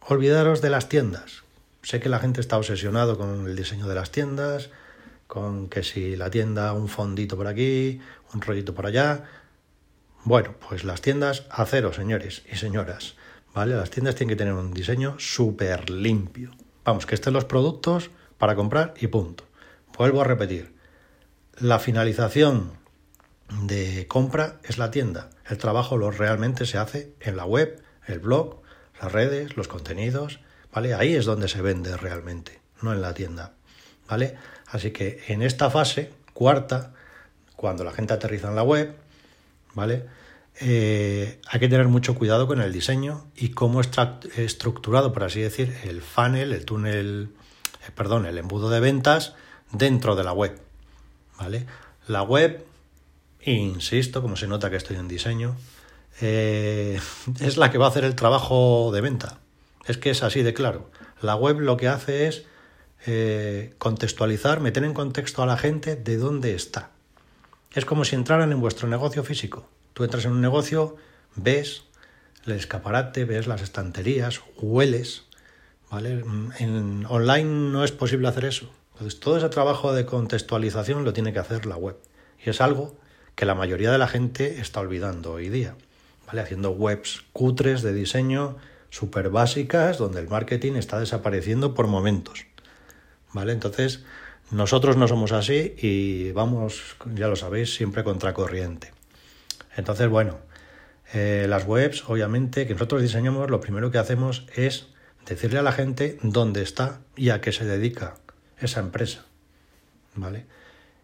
Olvidaros 0.00 0.60
de 0.62 0.70
las 0.70 0.88
tiendas. 0.88 1.44
Sé 1.82 2.00
que 2.00 2.08
la 2.08 2.18
gente 2.18 2.40
está 2.40 2.58
obsesionado 2.58 3.16
con 3.16 3.46
el 3.46 3.54
diseño 3.54 3.86
de 3.86 3.94
las 3.94 4.10
tiendas, 4.10 4.70
con 5.26 5.68
que 5.68 5.82
si 5.82 6.16
la 6.16 6.30
tienda 6.30 6.72
un 6.72 6.88
fondito 6.88 7.36
por 7.36 7.46
aquí, 7.46 8.00
un 8.34 8.40
rollito 8.40 8.74
por 8.74 8.86
allá. 8.86 9.24
Bueno, 10.24 10.54
pues 10.68 10.84
las 10.84 11.00
tiendas 11.00 11.44
a 11.50 11.64
cero, 11.66 11.92
señores 11.92 12.42
y 12.50 12.56
señoras. 12.56 13.14
¿Vale? 13.54 13.74
Las 13.74 13.90
tiendas 13.90 14.14
tienen 14.14 14.36
que 14.36 14.38
tener 14.38 14.54
un 14.54 14.74
diseño 14.74 15.18
súper 15.18 15.88
limpio. 15.88 16.50
Vamos, 16.84 17.06
que 17.06 17.14
estén 17.14 17.32
los 17.32 17.46
productos 17.46 18.10
para 18.38 18.54
comprar 18.54 18.94
y 19.00 19.06
punto. 19.06 19.44
Vuelvo 19.96 20.20
a 20.20 20.24
repetir. 20.24 20.74
La 21.58 21.78
finalización 21.78 22.72
de 23.62 24.06
compra 24.08 24.56
es 24.64 24.76
la 24.76 24.90
tienda. 24.90 25.30
El 25.48 25.56
trabajo 25.56 25.96
lo 25.96 26.10
realmente 26.10 26.66
se 26.66 26.76
hace 26.76 27.14
en 27.20 27.36
la 27.36 27.46
web, 27.46 27.82
el 28.06 28.18
blog, 28.18 28.60
las 29.00 29.10
redes, 29.10 29.56
los 29.56 29.68
contenidos, 29.68 30.40
¿vale? 30.72 30.92
Ahí 30.92 31.14
es 31.14 31.24
donde 31.24 31.48
se 31.48 31.62
vende 31.62 31.96
realmente, 31.96 32.60
no 32.82 32.92
en 32.92 33.00
la 33.00 33.14
tienda, 33.14 33.54
¿vale? 34.06 34.36
Así 34.66 34.90
que 34.90 35.22
en 35.28 35.40
esta 35.40 35.70
fase, 35.70 36.12
cuarta, 36.34 36.92
cuando 37.54 37.82
la 37.82 37.92
gente 37.92 38.12
aterriza 38.12 38.48
en 38.48 38.56
la 38.56 38.64
web, 38.64 38.94
¿vale? 39.72 40.04
Eh, 40.60 41.40
hay 41.48 41.60
que 41.60 41.68
tener 41.68 41.88
mucho 41.88 42.14
cuidado 42.14 42.46
con 42.46 42.60
el 42.60 42.72
diseño 42.72 43.30
y 43.34 43.50
cómo 43.50 43.80
está 43.80 44.20
estructurado, 44.36 45.14
por 45.14 45.24
así 45.24 45.40
decir, 45.40 45.74
el 45.84 46.02
funnel, 46.02 46.52
el 46.52 46.66
túnel, 46.66 47.30
eh, 47.86 47.90
perdón, 47.94 48.26
el 48.26 48.36
embudo 48.36 48.68
de 48.68 48.80
ventas 48.80 49.34
dentro 49.72 50.16
de 50.16 50.24
la 50.24 50.32
web, 50.32 50.60
¿vale? 51.38 51.66
La 52.06 52.22
web, 52.22 52.64
insisto, 53.42 54.22
como 54.22 54.36
se 54.36 54.46
nota 54.46 54.70
que 54.70 54.76
estoy 54.76 54.96
en 54.96 55.08
diseño, 55.08 55.56
eh, 56.20 57.00
es 57.40 57.56
la 57.56 57.70
que 57.70 57.78
va 57.78 57.86
a 57.86 57.88
hacer 57.88 58.04
el 58.04 58.14
trabajo 58.14 58.90
de 58.92 59.00
venta. 59.00 59.38
Es 59.86 59.98
que 59.98 60.10
es 60.10 60.22
así 60.22 60.42
de 60.42 60.54
claro. 60.54 60.90
La 61.20 61.36
web 61.36 61.60
lo 61.60 61.76
que 61.76 61.88
hace 61.88 62.26
es 62.26 62.44
contextualizar, 63.78 64.60
meter 64.60 64.82
en 64.82 64.94
contexto 64.94 65.40
a 65.42 65.46
la 65.46 65.56
gente 65.56 65.94
de 65.94 66.16
dónde 66.16 66.54
está. 66.54 66.90
Es 67.72 67.84
como 67.84 68.04
si 68.04 68.16
entraran 68.16 68.50
en 68.50 68.60
vuestro 68.60 68.88
negocio 68.88 69.22
físico. 69.22 69.68
Tú 69.92 70.02
entras 70.02 70.24
en 70.24 70.32
un 70.32 70.40
negocio, 70.40 70.96
ves 71.36 71.84
el 72.46 72.54
escaparate, 72.54 73.24
ves 73.24 73.46
las 73.46 73.62
estanterías, 73.62 74.40
hueles, 74.56 75.24
¿vale? 75.90 76.24
En 76.58 77.06
online 77.08 77.70
no 77.70 77.84
es 77.84 77.92
posible 77.92 78.28
hacer 78.28 78.46
eso. 78.46 78.70
Entonces, 78.96 79.20
todo 79.20 79.36
ese 79.36 79.50
trabajo 79.50 79.92
de 79.92 80.06
contextualización 80.06 81.04
lo 81.04 81.12
tiene 81.12 81.34
que 81.34 81.38
hacer 81.38 81.66
la 81.66 81.76
web. 81.76 81.98
Y 82.42 82.48
es 82.48 82.62
algo 82.62 82.96
que 83.34 83.44
la 83.44 83.54
mayoría 83.54 83.92
de 83.92 83.98
la 83.98 84.08
gente 84.08 84.58
está 84.58 84.80
olvidando 84.80 85.32
hoy 85.32 85.50
día, 85.50 85.76
¿vale? 86.26 86.40
Haciendo 86.40 86.70
webs 86.70 87.22
cutres 87.34 87.82
de 87.82 87.92
diseño 87.92 88.56
súper 88.88 89.28
básicas 89.28 89.98
donde 89.98 90.20
el 90.20 90.28
marketing 90.28 90.76
está 90.76 90.98
desapareciendo 90.98 91.74
por 91.74 91.88
momentos, 91.88 92.46
¿vale? 93.34 93.52
Entonces, 93.52 94.02
nosotros 94.50 94.96
no 94.96 95.08
somos 95.08 95.32
así 95.32 95.74
y 95.76 96.32
vamos, 96.32 96.96
ya 97.14 97.28
lo 97.28 97.36
sabéis, 97.36 97.74
siempre 97.74 98.02
contracorriente. 98.02 98.94
Entonces, 99.76 100.08
bueno, 100.08 100.38
eh, 101.12 101.44
las 101.50 101.66
webs, 101.66 102.08
obviamente, 102.08 102.66
que 102.66 102.72
nosotros 102.72 103.02
diseñamos, 103.02 103.50
lo 103.50 103.60
primero 103.60 103.90
que 103.90 103.98
hacemos 103.98 104.46
es 104.56 104.86
decirle 105.26 105.58
a 105.58 105.62
la 105.62 105.72
gente 105.72 106.18
dónde 106.22 106.62
está 106.62 107.00
y 107.14 107.28
a 107.28 107.42
qué 107.42 107.52
se 107.52 107.66
dedica 107.66 108.14
esa 108.58 108.80
empresa. 108.80 109.24
¿Vale? 110.14 110.46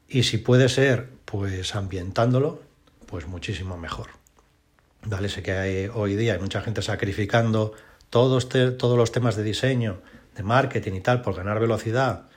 Y 0.09 0.25
si 0.25 0.39
puede 0.39 0.69
ser, 0.69 1.09
pues 1.25 1.75
ambientándolo, 1.75 2.63
pues 3.07 3.27
muchísimo 3.27 3.77
mejor. 3.77 4.09
¿Vale? 5.05 5.29
Sé 5.29 5.43
que 5.43 5.53
hay, 5.53 5.91
hoy 5.93 6.17
día 6.17 6.35
hay 6.35 6.39
mucha 6.39 6.63
gente 6.63 6.83
sacrificando 6.83 7.73
todos, 8.11 8.49
todos 8.49 8.97
los 8.97 9.13
temas 9.13 9.37
de 9.37 9.43
diseño, 9.43 10.01
de 10.37 10.43
marketing 10.43 10.93
y 10.93 11.01
tal, 11.01 11.23
por 11.23 11.35
ganar 11.35 11.61
velocidad 11.61 12.29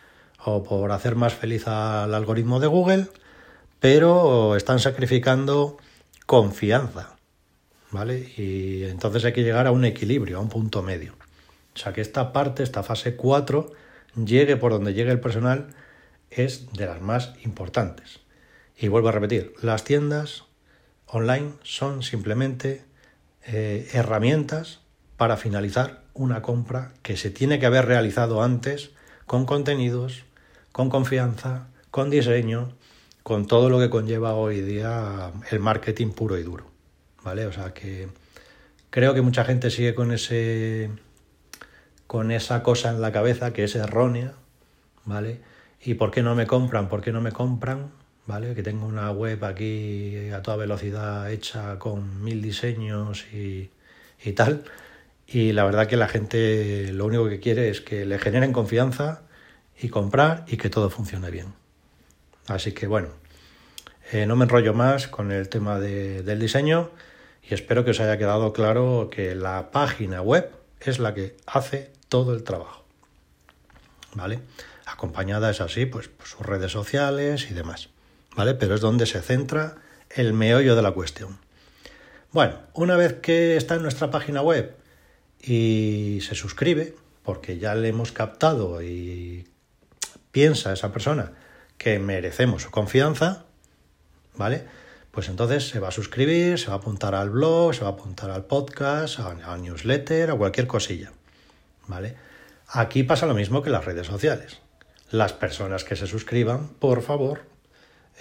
o 0.44 0.64
por 0.64 0.92
hacer 0.92 1.16
más 1.16 1.34
feliz 1.34 1.68
al 1.68 2.14
algoritmo 2.14 2.60
de 2.60 2.68
Google, 2.68 3.08
pero 3.80 4.56
están 4.56 4.80
sacrificando 4.80 5.78
confianza, 6.26 7.16
¿vale? 7.92 8.32
Y 8.38 8.84
entonces 8.84 9.26
hay 9.26 9.34
que 9.34 9.44
llegar 9.44 9.68
a 9.68 9.72
un 9.72 9.86
equilibrio, 9.86 10.38
a 10.38 10.42
un 10.42 10.50
punto 10.50 10.82
medio. 10.82 11.14
O 11.74 11.78
sea 11.78 11.94
que 11.94 12.02
esta 12.02 12.32
parte, 12.32 12.64
esta 12.64 12.84
fase 12.84 13.16
4, 13.16 13.72
llegue 14.16 14.58
por 14.58 14.72
donde 14.72 14.94
llegue 14.94 15.12
el 15.12 15.20
personal, 15.20 15.68
es 16.30 16.72
de 16.74 16.86
las 16.86 17.02
más 17.02 17.34
importantes. 17.44 18.20
Y 18.78 18.88
vuelvo 18.88 19.10
a 19.10 19.14
repetir, 19.14 19.54
las 19.62 19.84
tiendas 19.84 20.44
online 21.08 21.54
son 21.64 22.04
simplemente 22.04 22.84
eh, 23.46 23.88
herramientas 23.94 24.80
para 25.18 25.38
finalizar 25.38 26.04
una 26.14 26.42
compra 26.42 26.94
que 27.02 27.18
se 27.18 27.30
tiene 27.30 27.60
que 27.60 27.66
haber 27.66 27.86
realizado 27.86 28.42
antes 28.42 28.92
con 29.26 29.46
contenidos, 29.46 30.24
con 30.72 30.90
confianza, 30.90 31.68
con 31.92 32.10
diseño, 32.10 32.74
con 33.24 33.48
todo 33.48 33.70
lo 33.70 33.80
que 33.80 33.90
conlleva 33.90 34.34
hoy 34.34 34.62
día 34.62 35.32
el 35.50 35.60
marketing 35.60 36.10
puro 36.10 36.38
y 36.38 36.44
duro. 36.44 36.66
¿Vale? 37.24 37.46
O 37.48 37.52
sea 37.52 37.74
que 37.74 38.08
creo 38.90 39.14
que 39.14 39.22
mucha 39.22 39.44
gente 39.46 39.72
sigue 39.72 39.96
con 39.96 40.12
ese 40.12 40.90
con 42.16 42.32
esa 42.32 42.64
cosa 42.64 42.92
en 42.92 43.02
la 43.02 43.12
cabeza 43.12 43.52
que 43.52 43.66
es 43.66 43.76
errónea, 43.76 44.36
¿vale? 45.04 45.42
¿Y 45.84 45.96
por 45.96 46.12
qué 46.12 46.24
no 46.24 46.34
me 46.34 46.48
compran? 46.48 46.88
¿Por 46.88 47.02
qué 47.02 47.12
no 47.12 47.20
me 47.20 47.34
compran? 47.34 47.92
¿Vale? 48.26 48.56
Que 48.56 48.64
tengo 48.64 48.86
una 48.86 49.12
web 49.12 49.44
aquí 49.44 50.30
a 50.30 50.42
toda 50.42 50.56
velocidad 50.56 51.30
hecha 51.30 51.78
con 51.78 52.24
mil 52.24 52.42
diseños 52.42 53.26
y, 53.34 53.70
y 54.24 54.32
tal. 54.32 54.64
Y 55.28 55.52
la 55.52 55.66
verdad 55.66 55.88
que 55.88 55.98
la 55.98 56.08
gente 56.08 56.94
lo 56.94 57.06
único 57.06 57.28
que 57.28 57.42
quiere 57.42 57.68
es 57.68 57.82
que 57.82 58.06
le 58.06 58.18
generen 58.18 58.54
confianza 58.54 59.24
y 59.78 59.90
comprar 59.90 60.46
y 60.48 60.56
que 60.56 60.70
todo 60.70 60.90
funcione 60.90 61.30
bien. 61.32 61.48
Así 62.48 62.72
que 62.72 62.88
bueno, 62.88 63.10
eh, 64.14 64.26
no 64.26 64.38
me 64.38 64.46
enrollo 64.46 64.74
más 64.74 65.10
con 65.10 65.34
el 65.34 65.50
tema 65.50 65.82
del 65.82 66.40
diseño 66.40 66.92
y 67.44 67.54
espero 67.54 67.84
que 67.84 67.92
os 67.92 68.00
haya 68.00 68.18
quedado 68.18 68.54
claro 68.54 69.10
que 69.12 69.36
la 69.36 69.70
página 69.72 70.22
web 70.22 70.50
es 70.80 71.00
la 71.00 71.14
que 71.14 71.36
hace 71.46 71.95
todo 72.10 72.34
el 72.34 72.44
trabajo. 72.44 72.84
¿Vale? 74.14 74.40
Acompañada 74.86 75.50
es 75.50 75.62
así, 75.62 75.86
pues 75.86 76.08
por 76.08 76.28
sus 76.28 76.42
redes 76.42 76.72
sociales 76.72 77.50
y 77.50 77.54
demás. 77.54 77.90
¿Vale? 78.36 78.54
Pero 78.54 78.76
es 78.76 78.82
donde 78.82 79.06
se 79.06 79.22
centra 79.22 79.76
el 80.10 80.34
meollo 80.34 80.76
de 80.76 80.82
la 80.82 80.92
cuestión. 80.92 81.38
Bueno, 82.32 82.60
una 82.74 82.98
vez 82.98 83.14
que 83.22 83.56
está 83.56 83.76
en 83.76 83.82
nuestra 83.82 84.12
página 84.12 84.42
web 84.42 84.76
y 85.42 86.20
se 86.22 86.36
suscribe, 86.36 86.96
porque 87.24 87.58
ya 87.58 87.76
le 87.76 87.90
hemos 87.90 88.12
captado 88.12 88.82
y 88.82 89.48
piensa 90.32 90.74
esa 90.74 90.92
persona 90.92 91.32
que 91.78 91.98
merecemos 92.00 92.64
su 92.64 92.72
confianza, 92.72 93.46
¿vale? 94.36 94.66
Pues 95.12 95.30
entonces 95.30 95.70
se 95.70 95.80
va 95.80 95.88
a 95.88 95.92
suscribir, 95.92 96.60
se 96.60 96.68
va 96.68 96.74
a 96.74 96.78
apuntar 96.78 97.16
al 97.16 97.30
blog, 97.30 97.74
se 97.74 97.82
va 97.82 97.88
a 97.88 97.94
apuntar 97.94 98.32
al 98.32 98.46
podcast, 98.46 99.20
al 99.20 99.62
newsletter, 99.62 100.32
a 100.32 100.36
cualquier 100.36 100.68
cosilla, 100.68 101.14
¿vale? 101.88 102.16
Aquí 102.68 103.04
pasa 103.04 103.26
lo 103.26 103.34
mismo 103.34 103.62
que 103.62 103.70
las 103.70 103.86
redes 103.86 104.08
sociales. 104.08 104.60
Las 105.12 105.34
personas 105.34 105.84
que 105.84 105.96
se 105.96 106.08
suscriban, 106.08 106.70
por 106.80 107.02
favor, 107.02 107.42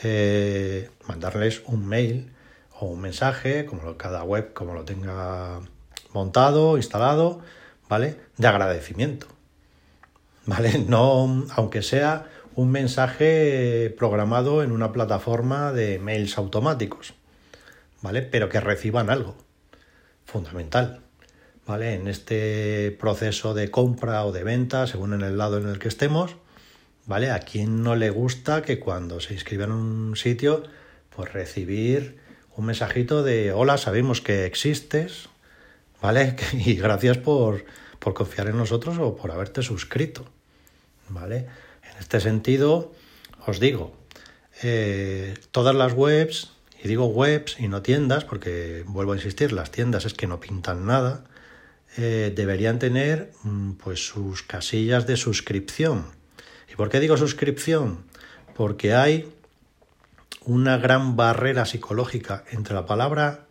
eh, 0.03 0.91
mandarles 1.07 1.63
un 1.67 1.87
mail 1.87 2.33
o 2.79 2.87
un 2.87 3.01
mensaje, 3.01 3.65
como 3.65 3.97
cada 3.97 4.23
web, 4.25 4.53
como 4.53 4.75
lo 4.75 4.85
tenga 4.85 5.61
montado, 6.13 6.77
instalado, 6.77 7.41
¿vale? 7.89 8.17
De 8.37 8.47
agradecimiento. 8.47 9.27
¿vale? 10.47 10.79
No, 10.89 11.47
aunque 11.55 11.83
sea 11.83 12.27
un 12.55 12.71
mensaje 12.71 13.95
programado 13.99 14.63
en 14.63 14.71
una 14.73 14.93
plataforma 14.93 15.73
de 15.73 15.99
mails 15.99 16.39
automáticos, 16.39 17.15
¿vale? 18.01 18.23
Pero 18.23 18.49
que 18.49 18.61
reciban 18.61 19.11
algo 19.11 19.37
fundamental, 20.25 21.01
¿vale? 21.67 21.95
En 21.95 22.09
este 22.09 22.97
proceso 22.99 23.55
de 23.55 23.71
compra 23.71 24.25
o 24.25 24.33
de 24.33 24.45
venta, 24.45 24.87
según 24.87 25.15
en 25.15 25.23
el 25.23 25.39
lado 25.39 25.59
en 25.59 25.69
el 25.69 25.79
que 25.79 25.89
estemos, 25.89 26.37
¿vale? 27.07 27.31
A 27.31 27.41
quien 27.41 27.83
no 27.83 27.97
le 27.97 28.11
gusta 28.11 28.63
que 28.63 28.79
cuando 28.79 29.21
se 29.21 29.35
inscribe 29.35 29.65
en 29.65 29.73
un 29.73 30.17
sitio, 30.17 30.63
pues 31.15 31.33
recibir 31.33 32.19
un 32.57 32.67
mensajito 32.67 33.23
de 33.23 33.53
hola, 33.53 33.79
sabemos 33.79 34.21
que 34.21 34.47
existes, 34.47 35.29
¿vale? 36.01 36.37
Y 36.53 36.75
gracias 36.75 37.19
por, 37.19 37.65
por 37.99 38.15
confiar 38.15 38.49
en 38.49 38.57
nosotros 38.57 38.99
o 38.99 39.17
por 39.17 39.31
haberte 39.31 39.63
suscrito. 39.63 40.25
¿vale? 41.09 41.47
En 41.83 41.99
este 41.99 42.21
sentido, 42.21 42.93
os 43.47 43.61
digo, 43.61 43.97
eh, 44.63 45.35
todas 45.51 45.75
las 45.75 45.93
webs, 45.93 46.53
y 46.83 46.89
digo 46.89 47.07
webs 47.07 47.57
y 47.59 47.69
no 47.69 47.83
tiendas, 47.83 48.25
porque 48.25 48.85
vuelvo 48.87 49.13
a 49.13 49.17
insistir, 49.17 49.53
las 49.53 49.71
tiendas 49.71 50.05
es 50.05 50.15
que 50.15 50.27
no 50.27 50.41
pintan 50.41 50.87
nada, 50.87 51.25
eh, 51.97 52.33
deberían 52.35 52.79
tener 52.79 53.33
mm, 53.43 53.73
pues 53.73 54.07
sus 54.07 54.43
casillas 54.43 55.07
de 55.07 55.17
suscripción. 55.17 56.07
¿Y 56.73 56.77
por 56.77 56.91
qué 56.91 57.01
digo 57.01 57.17
suscripción? 57.17 58.05
Porque 58.55 58.95
hay 58.95 59.33
una 60.45 60.77
gran 60.77 61.17
barrera 61.17 61.65
psicológica 61.67 62.45
entre 62.51 62.75
la 62.75 62.87
palabra 62.87 63.47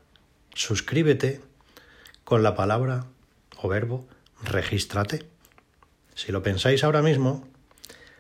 suscríbete 0.54 1.42
con 2.24 2.44
la 2.44 2.56
palabra 2.56 3.06
o 3.58 3.68
verbo 3.68 4.08
regístrate. 4.44 5.26
Si 6.16 6.32
lo 6.32 6.44
pensáis 6.44 6.84
ahora 6.84 7.02
mismo, 7.02 7.48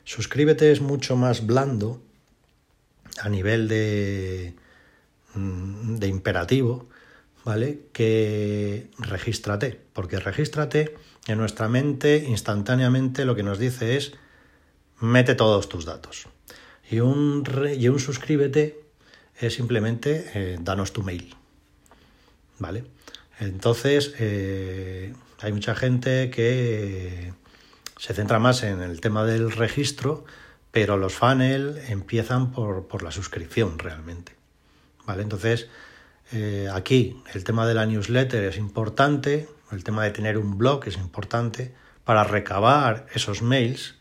suscríbete 0.03 0.71
es 0.71 0.81
mucho 0.81 1.15
más 1.15 1.45
blando 1.45 2.01
a 3.21 3.29
nivel 3.29 3.67
de, 3.67 4.55
mm, 5.35 5.95
de 5.97 6.07
imperativo, 6.07 6.89
¿vale? 7.43 7.81
Que 7.91 8.89
regístrate, 8.99 9.79
porque 9.93 10.19
regístrate 10.19 10.95
en 11.27 11.37
nuestra 11.37 11.67
mente 11.67 12.25
instantáneamente 12.27 13.25
lo 13.25 13.35
que 13.35 13.43
nos 13.43 13.59
dice 13.59 13.97
es 13.97 14.13
mete 14.99 15.35
todos 15.35 15.69
tus 15.69 15.85
datos. 15.85 16.27
Y 16.89 16.99
un, 16.99 17.43
y 17.77 17.87
un 17.87 17.99
suscríbete 17.99 18.79
es 19.39 19.53
simplemente 19.53 20.31
eh, 20.33 20.57
danos 20.61 20.93
tu 20.93 21.03
mail. 21.03 21.35
¿Vale? 22.59 22.85
Entonces, 23.39 24.13
eh, 24.19 25.13
hay 25.41 25.51
mucha 25.51 25.75
gente 25.75 26.29
que 26.29 27.33
se 27.97 28.13
centra 28.13 28.39
más 28.39 28.63
en 28.63 28.81
el 28.81 29.01
tema 29.01 29.25
del 29.25 29.51
registro, 29.51 30.23
pero 30.71 30.97
los 30.97 31.13
funnel 31.13 31.81
empiezan 31.89 32.51
por, 32.51 32.87
por 32.87 33.03
la 33.03 33.11
suscripción 33.11 33.79
realmente. 33.79 34.33
¿Vale? 35.05 35.23
Entonces, 35.23 35.67
eh, 36.33 36.67
aquí 36.73 37.21
el 37.33 37.43
tema 37.43 37.67
de 37.67 37.75
la 37.75 37.85
newsletter 37.85 38.43
es 38.43 38.57
importante, 38.57 39.47
el 39.71 39.83
tema 39.83 40.03
de 40.03 40.11
tener 40.11 40.37
un 40.37 40.57
blog 40.57 40.87
es 40.87 40.97
importante 40.97 41.73
para 42.03 42.23
recabar 42.23 43.05
esos 43.13 43.41
mails 43.41 43.95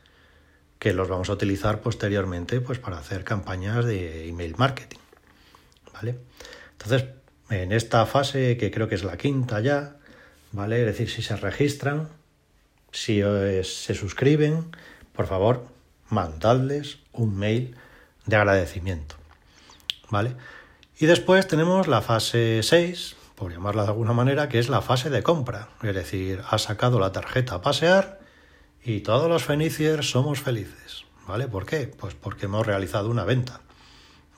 que 0.79 0.93
los 0.93 1.09
vamos 1.09 1.29
a 1.29 1.35
utilizar 1.35 1.81
posteriormente 1.81 2.61
pues, 2.61 2.79
para 2.79 2.99
hacer 2.99 3.23
campañas 3.23 3.85
de 3.85 4.29
email 4.29 4.55
marketing. 4.57 4.99
¿Vale? 5.93 6.19
Entonces, 6.73 7.05
en 7.51 7.71
esta 7.71 8.05
fase, 8.07 8.57
que 8.57 8.71
creo 8.71 8.89
que 8.89 8.95
es 8.95 9.05
la 9.05 9.17
quinta 9.17 9.61
ya, 9.61 9.97
¿vale? 10.53 10.81
Es 10.81 10.87
decir, 10.87 11.11
si 11.11 11.23
se 11.23 11.37
registran, 11.37 12.09
si 12.91 13.21
eh, 13.21 13.62
se 13.62 13.95
suscriben, 13.95 14.75
por 15.12 15.27
favor, 15.27 15.67
mandadles 16.09 16.99
un 17.12 17.37
mail 17.37 17.77
de 18.27 18.37
agradecimiento. 18.37 19.17
¿Vale? 20.11 20.35
Y 20.99 21.07
después 21.07 21.47
tenemos 21.49 21.89
la 21.89 22.03
fase 22.03 22.61
6, 22.63 23.17
por 23.35 23.53
llamarla 23.53 23.83
de 23.83 23.89
alguna 23.89 24.13
manera, 24.13 24.49
que 24.49 24.59
es 24.59 24.69
la 24.69 24.83
fase 24.83 25.11
de 25.11 25.23
compra. 25.23 25.71
Es 25.83 25.95
decir, 25.95 26.43
ha 26.49 26.59
sacado 26.59 27.01
la 27.01 27.13
tarjeta 27.13 27.57
a 27.57 27.63
pasear 27.63 28.21
y 28.85 29.01
todos 29.01 29.29
los 29.29 29.45
feniciers 29.45 30.11
somos 30.11 30.41
felices. 30.41 31.05
¿Vale? 31.27 31.49
¿Por 31.49 31.67
qué? 31.67 31.87
Pues 31.87 32.15
porque 32.15 32.47
hemos 32.47 32.67
realizado 32.67 33.09
una 33.09 33.25
venta. 33.25 33.61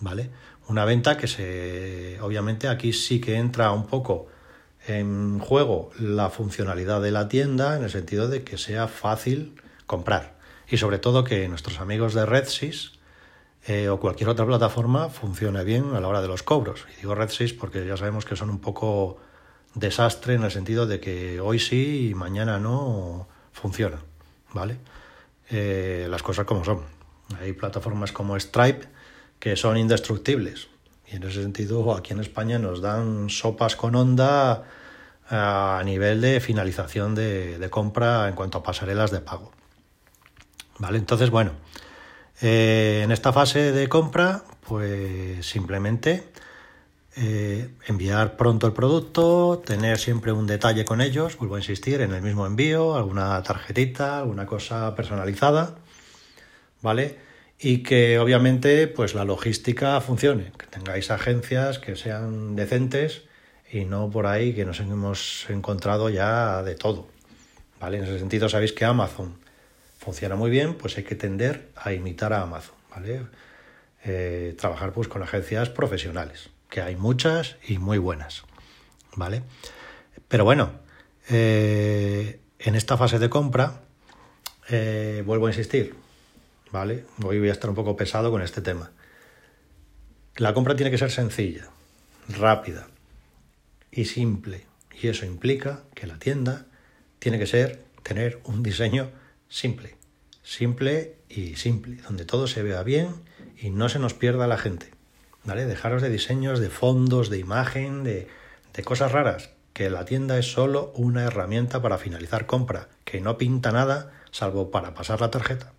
¿Vale? 0.01 0.31
Una 0.69 0.85
venta 0.85 1.17
que 1.17 1.27
se. 1.27 2.19
Obviamente 2.21 2.69
aquí 2.69 2.93
sí 2.93 3.21
que 3.21 3.37
entra 3.37 3.73
un 3.73 3.87
poco 3.87 4.29
en 4.87 5.39
juego 5.39 5.91
la 5.99 6.29
funcionalidad 6.31 7.01
de 7.01 7.11
la 7.11 7.29
tienda 7.29 7.77
en 7.77 7.85
el 7.85 7.91
sentido 7.91 8.29
de 8.29 8.45
que 8.45 8.59
sea 8.59 8.87
fácil 8.87 9.61
comprar. 9.87 10.39
Y 10.69 10.77
sobre 10.77 10.99
todo 10.99 11.25
que 11.25 11.49
nuestros 11.49 11.81
amigos 11.81 12.15
de 12.15 12.27
RedSys 12.27 12.93
eh, 13.67 13.89
o 13.89 13.99
cualquier 13.99 14.29
otra 14.29 14.45
plataforma 14.45 15.09
funcione 15.09 15.65
bien 15.65 15.95
a 15.95 16.01
la 16.01 16.09
hora 16.09 16.21
de 16.21 16.29
los 16.29 16.43
cobros. 16.43 16.87
Y 16.93 17.01
digo 17.01 17.15
Red6 17.15 17.57
porque 17.59 17.87
ya 17.87 17.97
sabemos 17.97 18.27
que 18.27 18.37
son 18.37 18.51
un 18.51 18.59
poco 18.59 19.17
desastre 19.75 20.35
en 20.35 20.43
el 20.43 20.51
sentido 20.51 20.87
de 20.87 21.01
que 21.01 21.41
hoy 21.41 21.59
sí 21.59 22.11
y 22.11 22.15
mañana 22.15 22.59
no 22.59 23.27
funciona, 23.53 24.03
¿vale? 24.53 24.77
Eh, 25.49 26.07
las 26.11 26.23
cosas 26.23 26.45
como 26.45 26.63
son. 26.65 26.81
Hay 27.41 27.55
plataformas 27.55 28.13
como 28.13 28.39
Stripe 28.39 28.87
que 29.39 29.57
son 29.57 29.79
indestructibles. 29.79 30.69
Y 31.11 31.17
en 31.17 31.23
ese 31.23 31.43
sentido, 31.43 31.95
aquí 31.95 32.13
en 32.13 32.21
España 32.21 32.59
nos 32.59 32.83
dan 32.83 33.31
sopas 33.31 33.77
con 33.77 33.95
onda 33.95 34.65
a 35.31 35.81
nivel 35.87 36.21
de 36.21 36.39
finalización 36.41 37.15
de, 37.15 37.59
de 37.59 37.71
compra 37.71 38.29
en 38.29 38.35
cuanto 38.35 38.59
a 38.59 38.63
pasarelas 38.63 39.11
de 39.11 39.21
pago. 39.21 39.53
¿Vale? 40.79 40.99
Entonces, 40.99 41.31
bueno, 41.31 41.53
eh, 42.41 43.03
en 43.05 43.13
esta 43.13 43.33
fase 43.33 43.73
de 43.73 43.89
compra, 43.89 44.45
pues 44.67 45.47
simplemente 45.47 46.25
eh, 47.17 47.71
enviar 47.87 48.37
pronto 48.37 48.67
el 48.67 48.73
producto, 48.73 49.63
tener 49.65 49.99
siempre 49.99 50.33
un 50.33 50.47
detalle 50.49 50.85
con 50.85 51.01
ellos, 51.01 51.37
vuelvo 51.39 51.55
a 51.55 51.59
insistir, 51.59 52.01
en 52.01 52.13
el 52.13 52.23
mismo 52.23 52.45
envío, 52.45 52.97
alguna 52.97 53.41
tarjetita, 53.43 54.19
alguna 54.19 54.47
cosa 54.47 54.95
personalizada, 54.97 55.77
¿vale? 56.83 57.19
Y 57.61 57.85
que 57.85 58.19
obviamente 58.19 58.89
pues 58.89 59.15
la 59.15 59.25
logística 59.25 60.01
funcione, 60.01 60.51
que 60.59 60.67
tengáis 60.67 61.13
agencias 61.13 61.79
que 61.79 61.95
sean 61.95 62.57
decentes 62.57 63.23
y 63.71 63.85
no 63.85 64.11
por 64.11 64.27
ahí 64.27 64.53
que 64.53 64.65
nos 64.65 64.81
hemos 64.81 65.47
encontrado 65.51 66.11
ya 66.11 66.65
de 66.65 66.75
todo, 66.75 67.07
¿vale? 67.81 67.99
En 67.99 68.05
ese 68.05 68.19
sentido 68.19 68.49
sabéis 68.49 68.73
que 68.73 68.85
Amazon 68.85 69.44
funciona 70.05 70.37
muy 70.37 70.51
bien, 70.51 70.75
pues 70.75 70.99
hay 70.99 71.05
que 71.05 71.15
tender 71.15 71.71
a 71.77 71.93
imitar 71.93 72.35
a 72.35 72.43
Amazon, 72.43 72.75
¿vale? 72.91 73.23
Eh, 74.05 74.55
trabajar 74.59 74.93
pues 74.93 75.09
con 75.09 75.23
agencias 75.23 75.71
profesionales, 75.71 76.51
que 76.69 76.83
hay 76.83 76.95
muchas 76.95 77.57
y 77.67 77.79
muy 77.79 77.97
buenas, 77.97 78.43
¿vale? 79.17 79.43
Pero 80.29 80.45
bueno, 80.45 80.73
eh, 81.31 82.39
en 82.59 82.75
esta 82.75 82.99
fase 82.99 83.19
de 83.19 83.31
compra, 83.31 83.81
eh, 84.69 85.23
vuelvo 85.25 85.47
a 85.47 85.51
insistir, 85.51 85.95
¿vale? 86.71 87.07
Hoy 87.25 87.39
voy 87.39 87.49
a 87.49 87.53
estar 87.53 87.71
un 87.71 87.77
poco 87.77 87.97
pesado 87.97 88.31
con 88.31 88.43
este 88.43 88.61
tema. 88.61 88.91
La 90.37 90.53
compra 90.53 90.77
tiene 90.77 90.91
que 90.91 90.99
ser 90.99 91.11
sencilla, 91.11 91.69
rápida 92.29 92.89
y 93.91 94.05
simple. 94.05 94.67
Y 95.01 95.09
eso 95.09 95.25
implica 95.25 95.85
que 95.95 96.07
la 96.07 96.19
tienda 96.19 96.67
tiene 97.19 97.39
que 97.39 97.47
ser, 97.47 97.83
tener 98.03 98.41
un 98.45 98.63
diseño 98.63 99.11
simple, 99.55 99.97
simple 100.43 101.17
y 101.29 101.55
simple, 101.55 102.03
donde 102.03 102.25
todo 102.25 102.49
se 102.49 102.65
vea 102.65 102.83
bien 102.83 103.15
y 103.57 103.71
no 103.71 103.89
se 103.89 104.01
nos 104.01 104.13
pierda 104.13 104.49
la 104.49 104.59
gente. 104.59 104.91
¿Vale? 105.45 105.65
Dejaros 105.65 106.03
de 106.03 106.11
diseños, 106.11 106.59
de 106.59 106.71
fondos, 106.71 107.31
de 107.31 107.39
imagen, 107.39 108.03
de, 108.03 108.27
de 108.73 108.83
cosas 108.83 109.13
raras, 109.13 109.51
que 109.73 109.91
la 109.91 110.07
tienda 110.07 110.39
es 110.39 110.51
solo 110.51 110.93
una 110.97 111.23
herramienta 111.23 111.81
para 111.81 111.99
finalizar 111.99 112.47
compra, 112.47 112.89
que 113.05 113.21
no 113.21 113.39
pinta 113.39 113.71
nada 113.71 114.11
salvo 114.33 114.73
para 114.73 114.93
pasar 114.93 115.21
la 115.21 115.31
tarjeta. 115.31 115.73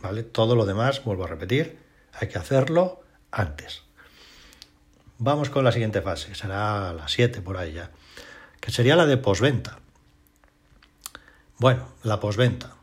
¿Vale? 0.00 0.22
Todo 0.22 0.56
lo 0.56 0.64
demás, 0.64 1.04
vuelvo 1.04 1.24
a 1.24 1.28
repetir, 1.28 1.78
hay 2.14 2.28
que 2.28 2.38
hacerlo 2.38 3.02
antes. 3.30 3.82
Vamos 5.18 5.50
con 5.50 5.62
la 5.62 5.72
siguiente 5.72 6.00
fase, 6.00 6.34
será 6.34 6.94
la 6.94 7.06
7 7.06 7.42
por 7.42 7.58
ahí 7.58 7.74
ya, 7.74 7.90
que 8.60 8.70
sería 8.70 8.96
la 8.96 9.04
de 9.04 9.18
posventa. 9.18 9.78
Bueno, 11.58 11.88
la 12.02 12.18
posventa. 12.18 12.79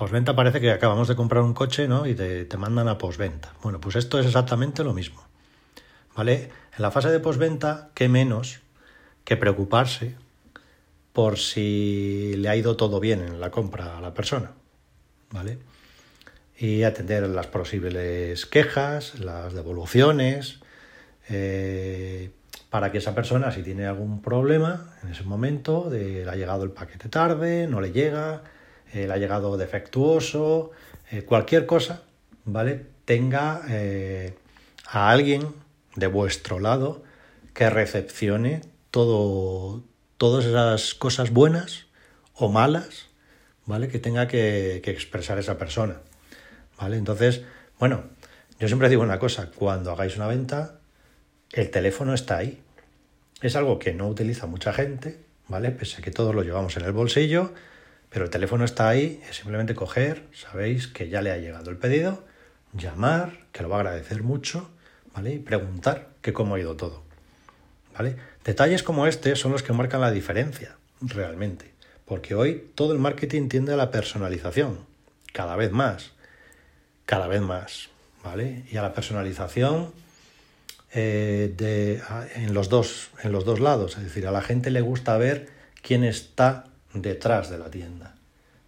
Posventa 0.00 0.34
parece 0.34 0.62
que 0.62 0.70
acabamos 0.70 1.08
de 1.08 1.14
comprar 1.14 1.42
un 1.42 1.52
coche, 1.52 1.86
¿no? 1.86 2.06
Y 2.06 2.14
te, 2.14 2.56
mandan 2.56 2.88
a 2.88 2.96
posventa. 2.96 3.52
Bueno, 3.62 3.82
pues 3.82 3.96
esto 3.96 4.18
es 4.18 4.24
exactamente 4.24 4.82
lo 4.82 4.94
mismo. 4.94 5.22
¿Vale? 6.16 6.48
En 6.74 6.80
la 6.80 6.90
fase 6.90 7.10
de 7.10 7.20
posventa, 7.20 7.90
¿qué 7.92 8.08
menos 8.08 8.60
que 9.24 9.36
preocuparse 9.36 10.14
por 11.12 11.36
si 11.36 12.32
le 12.38 12.48
ha 12.48 12.56
ido 12.56 12.78
todo 12.78 12.98
bien 12.98 13.20
en 13.20 13.40
la 13.40 13.50
compra 13.50 13.98
a 13.98 14.00
la 14.00 14.14
persona? 14.14 14.52
¿Vale? 15.32 15.58
Y 16.56 16.84
atender 16.84 17.28
las 17.28 17.48
posibles 17.48 18.46
quejas, 18.46 19.20
las 19.20 19.52
devoluciones, 19.52 20.60
eh, 21.28 22.30
para 22.70 22.90
que 22.90 22.96
esa 22.96 23.14
persona, 23.14 23.52
si 23.52 23.62
tiene 23.62 23.84
algún 23.84 24.22
problema 24.22 24.94
en 25.02 25.10
ese 25.10 25.24
momento, 25.24 25.90
de 25.90 26.24
le 26.24 26.30
ha 26.30 26.36
llegado 26.36 26.64
el 26.64 26.70
paquete 26.70 27.10
tarde, 27.10 27.66
no 27.66 27.82
le 27.82 27.92
llega, 27.92 28.44
eh, 28.92 29.06
le 29.06 29.12
ha 29.12 29.16
llegado 29.16 29.56
defectuoso, 29.56 30.70
eh, 31.10 31.22
cualquier 31.22 31.66
cosa, 31.66 32.02
¿vale? 32.44 32.86
Tenga 33.04 33.62
eh, 33.68 34.34
a 34.86 35.10
alguien 35.10 35.54
de 35.96 36.06
vuestro 36.06 36.58
lado 36.58 37.02
que 37.54 37.70
recepcione 37.70 38.62
todo, 38.90 39.82
todas 40.16 40.44
esas 40.44 40.94
cosas 40.94 41.30
buenas 41.30 41.86
o 42.34 42.48
malas, 42.48 43.08
¿vale? 43.66 43.88
Que 43.88 43.98
tenga 43.98 44.26
que, 44.28 44.80
que 44.84 44.90
expresar 44.90 45.38
esa 45.38 45.58
persona, 45.58 46.00
¿vale? 46.78 46.96
Entonces, 46.96 47.42
bueno, 47.78 48.04
yo 48.58 48.68
siempre 48.68 48.88
digo 48.88 49.02
una 49.02 49.18
cosa, 49.18 49.50
cuando 49.54 49.92
hagáis 49.92 50.16
una 50.16 50.26
venta, 50.26 50.80
el 51.52 51.70
teléfono 51.70 52.14
está 52.14 52.38
ahí. 52.38 52.60
Es 53.40 53.56
algo 53.56 53.78
que 53.78 53.94
no 53.94 54.08
utiliza 54.08 54.46
mucha 54.46 54.72
gente, 54.72 55.18
¿vale? 55.48 55.70
Pese 55.70 55.98
a 55.98 56.04
que 56.04 56.10
todos 56.10 56.34
lo 56.34 56.42
llevamos 56.42 56.76
en 56.76 56.84
el 56.84 56.92
bolsillo, 56.92 57.52
pero 58.10 58.24
el 58.24 58.30
teléfono 58.30 58.64
está 58.64 58.88
ahí, 58.88 59.22
es 59.30 59.36
simplemente 59.36 59.74
coger, 59.74 60.26
sabéis 60.32 60.88
que 60.88 61.08
ya 61.08 61.22
le 61.22 61.30
ha 61.30 61.38
llegado 61.38 61.70
el 61.70 61.76
pedido, 61.76 62.24
llamar, 62.72 63.38
que 63.52 63.62
lo 63.62 63.68
va 63.68 63.76
a 63.76 63.80
agradecer 63.80 64.22
mucho, 64.22 64.68
¿vale? 65.14 65.34
Y 65.34 65.38
preguntar 65.38 66.08
que 66.20 66.32
cómo 66.32 66.56
ha 66.56 66.60
ido 66.60 66.76
todo. 66.76 67.02
¿Vale? 67.96 68.16
Detalles 68.44 68.82
como 68.82 69.06
este 69.06 69.36
son 69.36 69.52
los 69.52 69.62
que 69.62 69.72
marcan 69.72 70.00
la 70.00 70.10
diferencia, 70.10 70.76
realmente. 71.00 71.72
Porque 72.04 72.34
hoy 72.34 72.70
todo 72.74 72.92
el 72.92 72.98
marketing 72.98 73.48
tiende 73.48 73.72
a 73.72 73.76
la 73.76 73.90
personalización, 73.90 74.80
cada 75.32 75.54
vez 75.56 75.70
más, 75.70 76.12
cada 77.06 77.28
vez 77.28 77.40
más, 77.40 77.90
¿vale? 78.24 78.64
Y 78.70 78.76
a 78.76 78.82
la 78.82 78.92
personalización 78.92 79.92
eh, 80.92 81.54
de, 81.56 82.02
en, 82.34 82.54
los 82.54 82.68
dos, 82.68 83.10
en 83.22 83.30
los 83.30 83.44
dos 83.44 83.60
lados, 83.60 83.96
es 83.96 84.02
decir, 84.02 84.26
a 84.26 84.32
la 84.32 84.42
gente 84.42 84.70
le 84.70 84.80
gusta 84.80 85.16
ver 85.18 85.48
quién 85.82 86.02
está 86.02 86.69
detrás 86.92 87.50
de 87.50 87.58
la 87.58 87.70
tienda. 87.70 88.16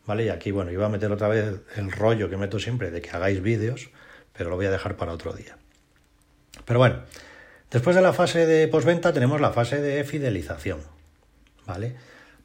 ¿Vale? 0.06 0.24
Y 0.24 0.28
aquí, 0.30 0.50
bueno, 0.50 0.70
iba 0.72 0.86
a 0.86 0.88
meter 0.88 1.12
otra 1.12 1.28
vez 1.28 1.60
el 1.76 1.92
rollo 1.92 2.28
que 2.28 2.36
meto 2.36 2.58
siempre 2.58 2.90
de 2.90 3.00
que 3.00 3.10
hagáis 3.10 3.40
vídeos, 3.40 3.90
pero 4.32 4.50
lo 4.50 4.56
voy 4.56 4.66
a 4.66 4.70
dejar 4.70 4.96
para 4.96 5.12
otro 5.12 5.32
día. 5.32 5.56
Pero 6.64 6.78
bueno, 6.78 7.00
después 7.70 7.94
de 7.94 8.02
la 8.02 8.12
fase 8.12 8.46
de 8.46 8.66
postventa 8.68 9.12
tenemos 9.12 9.40
la 9.40 9.52
fase 9.52 9.80
de 9.80 10.02
fidelización. 10.04 10.80
¿Vale? 11.66 11.94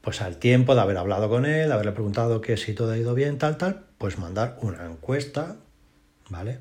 Pues 0.01 0.21
al 0.21 0.37
tiempo 0.37 0.75
de 0.75 0.81
haber 0.81 0.97
hablado 0.97 1.29
con 1.29 1.45
él, 1.45 1.71
haberle 1.71 1.91
preguntado 1.91 2.41
que 2.41 2.55
si 2.57 2.73
todo 2.73 2.91
ha 2.91 2.97
ido 2.97 3.15
bien, 3.15 3.37
tal, 3.37 3.57
tal, 3.57 3.85
pues 3.97 4.19
mandar 4.19 4.57
una 4.61 4.85
encuesta, 4.85 5.57
¿vale? 6.29 6.59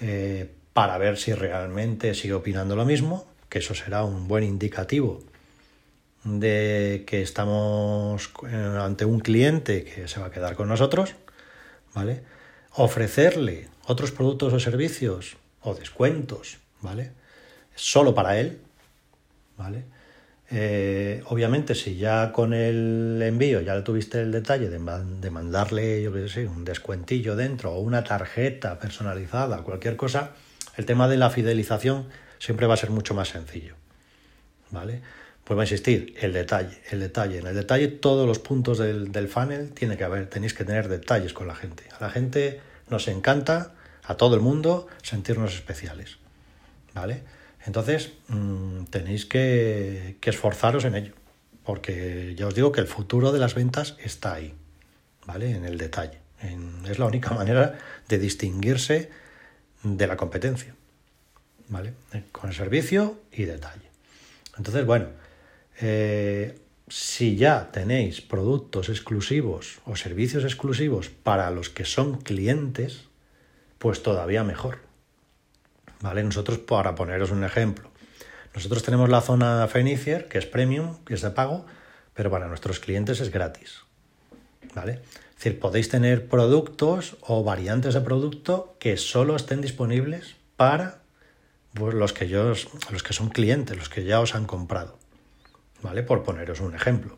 eh, 0.00 0.50
para 0.72 0.98
ver 0.98 1.16
si 1.16 1.32
realmente 1.32 2.14
sigue 2.14 2.34
opinando 2.34 2.76
lo 2.76 2.84
mismo, 2.84 3.26
que 3.48 3.60
eso 3.60 3.74
será 3.74 4.04
un 4.04 4.28
buen 4.28 4.44
indicativo 4.44 5.20
de 6.26 7.04
que 7.06 7.22
estamos 7.22 8.30
eh, 8.48 8.78
ante 8.80 9.04
un 9.04 9.20
cliente 9.20 9.84
que 9.84 10.08
se 10.08 10.20
va 10.20 10.26
a 10.26 10.30
quedar 10.30 10.56
con 10.56 10.68
nosotros, 10.68 11.14
¿vale? 11.94 12.22
Ofrecerle 12.74 13.68
otros 13.86 14.10
productos 14.10 14.52
o 14.52 14.60
servicios 14.60 15.36
o 15.62 15.74
descuentos, 15.74 16.58
¿vale? 16.80 17.12
Solo 17.76 18.14
para 18.14 18.38
él, 18.40 18.58
¿vale? 19.56 19.84
Eh, 20.50 21.22
obviamente, 21.26 21.74
si 21.74 21.96
ya 21.96 22.32
con 22.32 22.52
el 22.52 23.20
envío 23.22 23.60
ya 23.60 23.74
le 23.74 23.82
tuviste 23.82 24.20
el 24.20 24.32
detalle 24.32 24.68
de, 24.68 24.78
de 24.78 25.30
mandarle, 25.30 26.02
yo 26.02 26.12
qué 26.12 26.28
sé, 26.28 26.46
un 26.46 26.64
descuentillo 26.64 27.36
dentro 27.36 27.72
o 27.72 27.80
una 27.80 28.02
tarjeta 28.02 28.78
personalizada, 28.78 29.62
cualquier 29.62 29.96
cosa, 29.96 30.32
el 30.76 30.86
tema 30.86 31.08
de 31.08 31.16
la 31.16 31.30
fidelización 31.30 32.08
siempre 32.38 32.66
va 32.66 32.74
a 32.74 32.78
ser 32.78 32.90
mucho 32.90 33.14
más 33.14 33.28
sencillo. 33.28 33.74
¿Vale? 34.70 35.02
Pues 35.46 35.56
va 35.56 35.62
a 35.62 35.64
insistir, 35.64 36.12
el 36.20 36.32
detalle, 36.32 36.76
el 36.90 36.98
detalle. 36.98 37.38
En 37.38 37.46
el 37.46 37.54
detalle, 37.54 37.86
todos 37.86 38.26
los 38.26 38.40
puntos 38.40 38.78
del, 38.78 39.12
del 39.12 39.28
funnel 39.28 39.70
tiene 39.70 39.96
que 39.96 40.02
haber, 40.02 40.26
tenéis 40.26 40.54
que 40.54 40.64
tener 40.64 40.88
detalles 40.88 41.32
con 41.32 41.46
la 41.46 41.54
gente. 41.54 41.84
A 41.96 42.02
la 42.02 42.10
gente 42.10 42.60
nos 42.90 43.06
encanta, 43.06 43.72
a 44.02 44.16
todo 44.16 44.34
el 44.34 44.40
mundo, 44.40 44.88
sentirnos 45.02 45.54
especiales. 45.54 46.18
¿Vale? 46.94 47.22
Entonces, 47.66 48.12
mm, 48.28 48.84
tenéis 48.84 49.26
que, 49.26 50.16
esforzaros 50.22 50.84
en 50.84 50.94
ello, 50.94 51.12
porque 51.64 52.34
ya 52.36 52.46
os 52.46 52.54
digo 52.54 52.72
que 52.72 52.80
el 52.80 52.86
futuro 52.86 53.30
de 53.30 53.38
las 53.38 53.54
ventas 53.54 53.96
está 54.02 54.34
ahí, 54.34 54.54
¿vale? 55.26 55.50
En 55.50 55.64
el 55.64 55.76
detalle. 55.78 56.18
es 56.88 56.98
la 56.98 57.06
única 57.06 57.30
manera 57.34 57.78
de 58.08 58.18
distinguirse 58.18 59.10
de 59.82 60.06
la 60.08 60.16
competencia, 60.16 60.74
¿vale? 61.68 61.94
Con 62.32 62.50
el 62.50 62.56
servicio 62.56 63.20
y 63.32 63.44
detalle. 63.44 63.90
Entonces, 64.56 64.84
bueno, 64.84 65.06
eh, 65.80 66.58
si 66.88 67.36
ya 67.36 67.70
tenéis 67.72 68.20
productos 68.20 68.88
exclusivos 68.88 69.80
o 69.84 69.96
servicios 69.96 70.44
exclusivos 70.44 71.08
para 71.08 71.50
los 71.50 71.68
que 71.70 71.84
son 71.84 72.18
clientes, 72.20 73.04
pues 73.78 74.02
todavía 74.02 74.44
mejor. 74.44 74.78
¿vale? 76.00 76.22
Nosotros, 76.22 76.58
para 76.58 76.94
poneros 76.94 77.30
un 77.30 77.44
ejemplo, 77.44 77.90
nosotros 78.54 78.82
tenemos 78.82 79.08
la 79.08 79.20
zona 79.20 79.66
Fenicier, 79.68 80.28
que 80.28 80.38
es 80.38 80.46
premium, 80.46 80.96
que 81.04 81.14
es 81.14 81.22
de 81.22 81.30
pago, 81.30 81.66
pero 82.14 82.30
para 82.30 82.48
nuestros 82.48 82.80
clientes 82.80 83.20
es 83.20 83.30
gratis, 83.30 83.82
¿vale? 84.74 85.00
Es 85.30 85.44
decir, 85.44 85.60
podéis 85.60 85.90
tener 85.90 86.28
productos 86.28 87.18
o 87.20 87.44
variantes 87.44 87.92
de 87.92 88.00
producto 88.00 88.74
que 88.80 88.96
solo 88.96 89.36
estén 89.36 89.60
disponibles 89.60 90.36
para 90.56 91.02
pues, 91.74 91.94
los, 91.94 92.14
que 92.14 92.26
los 92.26 93.02
que 93.02 93.12
son 93.12 93.28
clientes, 93.28 93.76
los 93.76 93.90
que 93.90 94.04
ya 94.04 94.20
os 94.20 94.34
han 94.34 94.46
comprado, 94.46 94.98
¿vale? 95.86 96.02
Por 96.02 96.22
poneros 96.24 96.60
un 96.60 96.74
ejemplo, 96.74 97.16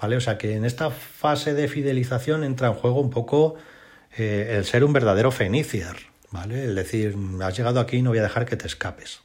¿vale? 0.00 0.16
O 0.16 0.20
sea 0.20 0.36
que 0.36 0.56
en 0.56 0.64
esta 0.64 0.90
fase 0.90 1.54
de 1.54 1.68
fidelización 1.68 2.44
entra 2.44 2.68
en 2.68 2.74
juego 2.74 3.00
un 3.00 3.10
poco 3.10 3.54
eh, 4.16 4.56
el 4.58 4.64
ser 4.64 4.84
un 4.84 4.92
verdadero 4.92 5.30
Fenicier, 5.30 5.96
¿vale? 6.30 6.64
El 6.64 6.74
decir, 6.74 7.16
has 7.40 7.56
llegado 7.56 7.80
aquí 7.80 7.98
y 7.98 8.02
no 8.02 8.10
voy 8.10 8.18
a 8.18 8.22
dejar 8.22 8.44
que 8.44 8.56
te 8.56 8.66
escapes, 8.66 9.20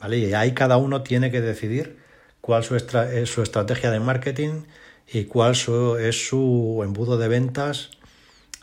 ¿vale? 0.00 0.18
Y 0.18 0.34
ahí 0.34 0.52
cada 0.52 0.76
uno 0.76 1.02
tiene 1.02 1.30
que 1.30 1.40
decidir 1.40 1.98
cuál 2.40 2.64
es 2.64 3.30
su 3.30 3.42
estrategia 3.42 3.90
de 3.90 4.00
marketing 4.00 4.64
y 5.10 5.24
cuál 5.24 5.52
es 5.52 6.28
su 6.28 6.80
embudo 6.84 7.16
de 7.18 7.28
ventas 7.28 7.90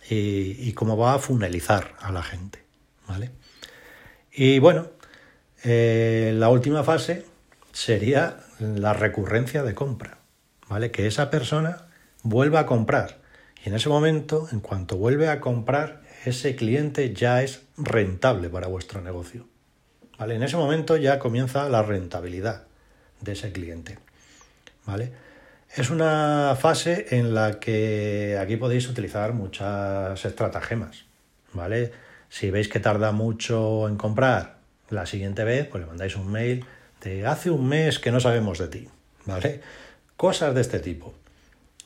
y, 0.09 0.73
cómo 0.73 0.97
va 0.97 1.13
a 1.13 1.19
funelizar 1.19 1.95
a 1.99 2.11
la 2.11 2.23
gente, 2.23 2.63
¿vale? 3.07 3.31
Y 4.33 4.59
bueno, 4.59 4.87
eh, 5.63 6.33
la 6.35 6.49
última 6.49 6.83
fase 6.83 7.25
sería 7.71 8.37
la 8.59 8.93
recurrencia 8.93 9.63
de 9.63 9.75
compra, 9.75 10.17
¿vale? 10.67 10.91
Que 10.91 11.07
esa 11.07 11.29
persona 11.29 11.87
vuelva 12.23 12.61
a 12.61 12.65
comprar. 12.65 13.19
Y 13.63 13.69
en 13.69 13.75
ese 13.75 13.89
momento, 13.89 14.47
en 14.51 14.59
cuanto 14.59 14.97
vuelve 14.97 15.29
a 15.29 15.39
comprar, 15.41 16.01
ese 16.25 16.55
cliente 16.55 17.13
ya 17.13 17.41
es 17.43 17.61
rentable 17.77 18.49
para 18.49 18.67
vuestro 18.67 19.01
negocio. 19.01 19.47
¿Vale? 20.17 20.35
En 20.35 20.43
ese 20.43 20.57
momento 20.57 20.97
ya 20.97 21.17
comienza 21.17 21.69
la 21.69 21.81
rentabilidad 21.81 22.63
de 23.21 23.31
ese 23.31 23.51
cliente. 23.51 23.99
¿Vale? 24.85 25.11
Es 25.75 25.89
una 25.89 26.57
fase 26.59 27.07
en 27.11 27.33
la 27.33 27.59
que 27.59 28.37
aquí 28.39 28.57
podéis 28.57 28.89
utilizar 28.89 29.33
muchas 29.33 30.23
estratagemas. 30.25 31.05
¿Vale? 31.53 31.91
Si 32.27 32.51
veis 32.51 32.67
que 32.67 32.79
tarda 32.79 33.11
mucho 33.11 33.87
en 33.87 33.95
comprar 33.95 34.57
la 34.89 35.05
siguiente 35.05 35.43
vez, 35.43 35.67
pues 35.67 35.81
le 35.81 35.87
mandáis 35.87 36.15
un 36.15 36.31
mail 36.31 36.65
de 37.01 37.25
hace 37.25 37.49
un 37.49 37.67
mes 37.67 37.99
que 37.99 38.11
no 38.11 38.19
sabemos 38.19 38.59
de 38.59 38.67
ti. 38.67 38.87
¿Vale? 39.25 39.61
Cosas 40.17 40.55
de 40.55 40.61
este 40.61 40.79
tipo. 40.79 41.13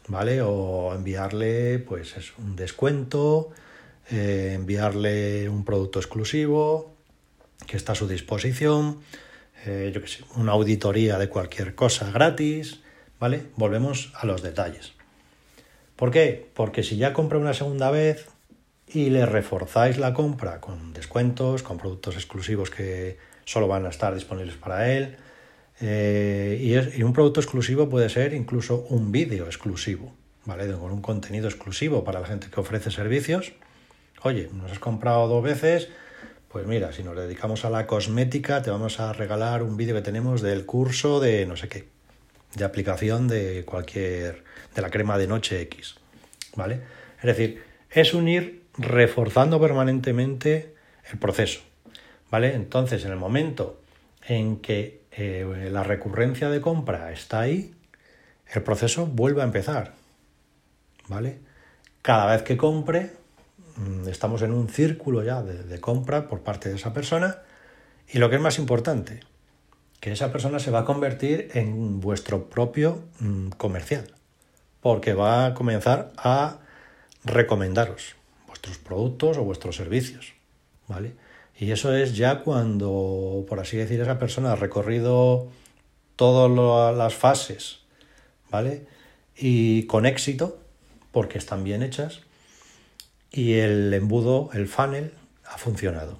¿Vale? 0.07 0.41
O 0.41 0.93
enviarle 0.93 1.79
pues 1.79 2.17
es 2.17 2.37
un 2.37 2.55
descuento 2.55 3.51
eh, 4.11 4.51
enviarle 4.55 5.47
un 5.47 5.63
producto 5.63 5.99
exclusivo 5.99 6.93
que 7.65 7.77
está 7.77 7.93
a 7.93 7.95
su 7.95 8.07
disposición, 8.07 8.99
eh, 9.65 9.91
yo 9.93 10.01
que 10.01 10.07
sé, 10.07 10.25
una 10.35 10.51
auditoría 10.51 11.17
de 11.17 11.29
cualquier 11.29 11.73
cosa 11.73 12.11
gratis, 12.11 12.81
¿vale? 13.17 13.45
Volvemos 13.55 14.11
a 14.15 14.25
los 14.25 14.41
detalles. 14.41 14.91
¿Por 15.95 16.11
qué? 16.11 16.49
Porque 16.53 16.83
si 16.83 16.97
ya 16.97 17.13
compra 17.13 17.39
una 17.39 17.53
segunda 17.53 17.91
vez 17.91 18.27
y 18.87 19.09
le 19.09 19.25
reforzáis 19.25 19.97
la 19.97 20.13
compra 20.13 20.59
con 20.59 20.91
descuentos, 20.91 21.63
con 21.63 21.77
productos 21.77 22.15
exclusivos 22.15 22.69
que 22.69 23.17
solo 23.45 23.67
van 23.67 23.85
a 23.85 23.89
estar 23.89 24.13
disponibles 24.13 24.55
para 24.55 24.91
él, 24.91 25.17
eh, 25.81 26.57
y, 26.61 26.99
y, 26.99 27.03
un 27.03 27.13
producto 27.13 27.39
exclusivo 27.39 27.89
puede 27.89 28.07
ser 28.09 28.33
incluso 28.33 28.85
un 28.89 29.11
vídeo 29.11 29.45
exclusivo, 29.45 30.13
¿vale? 30.45 30.71
Con 30.71 30.91
un 30.91 31.01
contenido 31.01 31.47
exclusivo 31.47 32.03
para 32.03 32.19
la 32.19 32.27
gente 32.27 32.47
que 32.49 32.59
ofrece 32.59 32.91
servicios 32.91 33.53
Oye, 34.25 34.49
nos 34.53 34.71
has 34.71 34.79
comprado 34.79 35.27
dos 35.27 35.43
veces, 35.43 35.89
pues 36.47 36.65
mira, 36.65 36.93
si 36.93 37.03
nos 37.03 37.13
dedicamos 37.13 37.65
a 37.65 37.69
la 37.69 37.85
cosmética, 37.85 38.61
te 38.61 38.71
vamos 38.71 39.01
a 39.01 39.11
regalar 39.11 39.63
un 39.63 39.75
vídeo 39.75 39.95
que 39.95 40.01
tenemos 40.01 40.41
del 40.41 40.65
curso 40.65 41.19
de 41.19 41.45
no 41.45 41.57
sé 41.57 41.67
qué, 41.67 41.89
de 42.55 42.63
aplicación 42.63 43.27
de 43.27 43.65
cualquier, 43.65 44.45
de 44.73 44.81
la 44.81 44.89
crema 44.89 45.17
de 45.17 45.27
noche 45.27 45.59
X, 45.63 45.95
¿vale? 46.55 46.79
Es 47.17 47.25
decir, 47.25 47.61
es 47.91 48.13
unir 48.13 48.63
reforzando 48.77 49.59
permanentemente 49.59 50.73
el 51.11 51.19
proceso, 51.19 51.59
¿vale? 52.33 52.55
Entonces, 52.55 53.05
en 53.05 53.11
el 53.11 53.17
momento 53.17 53.79
en 54.27 54.57
que 54.57 55.03
eh, 55.11 55.69
la 55.71 55.83
recurrencia 55.83 56.49
de 56.49 56.59
compra 56.59 57.13
está 57.13 57.39
ahí, 57.41 57.73
el 58.51 58.63
proceso 58.63 59.05
vuelve 59.05 59.41
a 59.41 59.45
empezar, 59.45 59.93
¿vale? 61.07 61.37
Cada 62.01 62.25
vez 62.25 62.41
que 62.41 62.57
compre, 62.57 63.11
Mm, 63.75 64.07
estamos 64.07 64.41
en 64.43 64.53
un 64.53 64.69
círculo 64.69 65.23
ya 65.23 65.41
de, 65.41 65.79
compra 65.79 66.27
por 66.27 66.41
parte 66.41 66.69
de 66.69 66.75
esa 66.75 66.93
persona 66.93 67.39
y 68.07 68.19
lo 68.19 68.29
que 68.29 68.35
es 68.35 68.41
más 68.41 68.59
importante, 68.59 69.21
que 69.99 70.11
esa 70.11 70.31
persona 70.31 70.59
se 70.59 70.69
va 70.69 70.79
a 70.79 70.85
convertir 70.85 71.49
en 71.53 71.99
vuestro 71.99 72.49
propio 72.49 73.03
mm, 73.19 73.49
comercial, 73.49 74.11
porque 74.81 75.13
va 75.13 75.47
a 75.47 75.53
comenzar 75.53 76.11
a 76.17 76.59
recomendaros 77.23 78.15
vuestros 78.47 78.77
productos 78.77 79.37
o 79.37 79.43
vuestros 79.43 79.75
servicios, 79.75 80.33
¿vale? 80.87 81.13
Y 81.63 81.71
eso 81.71 81.95
es 81.95 82.13
ya 82.17 82.39
cuando, 82.39 83.45
por 83.47 83.61
así 83.61 83.77
decir, 83.77 84.01
esa 84.01 84.19
persona 84.19 84.51
ha 84.51 84.55
recorrido 84.57 85.47
todas 86.17 86.93
las 86.93 87.13
fases, 87.13 87.79
¿vale? 88.51 88.85
Y 89.37 89.83
con 89.83 90.05
éxito, 90.05 90.59
porque 91.13 91.37
están 91.37 91.63
bien 91.63 91.81
hechas, 91.81 92.19
y 93.31 93.53
el 93.53 93.93
embudo, 93.93 94.49
el 94.51 94.67
funnel, 94.67 95.13
ha 95.45 95.57
funcionado. 95.57 96.17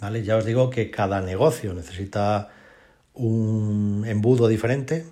¿Vale? 0.00 0.22
Ya 0.22 0.38
os 0.38 0.46
digo 0.46 0.70
que 0.70 0.90
cada 0.90 1.20
negocio 1.20 1.74
necesita 1.74 2.48
un 3.12 4.04
embudo 4.06 4.48
diferente, 4.48 5.04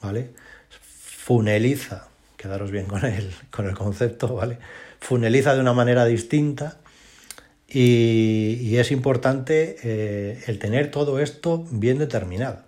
¿vale? 0.00 0.30
Funeliza, 0.70 2.06
quedaros 2.36 2.70
bien 2.70 2.86
con 2.86 3.04
el, 3.04 3.34
con 3.50 3.66
el 3.66 3.74
concepto, 3.74 4.36
¿vale? 4.36 4.58
Funeliza 5.00 5.56
de 5.56 5.60
una 5.60 5.72
manera 5.72 6.04
distinta 6.04 6.78
y, 7.68 8.76
es 8.76 8.90
importante 8.92 9.76
eh, 9.82 10.44
el 10.46 10.58
tener 10.58 10.90
todo 10.90 11.18
esto 11.18 11.66
bien 11.70 11.98
determinado, 11.98 12.62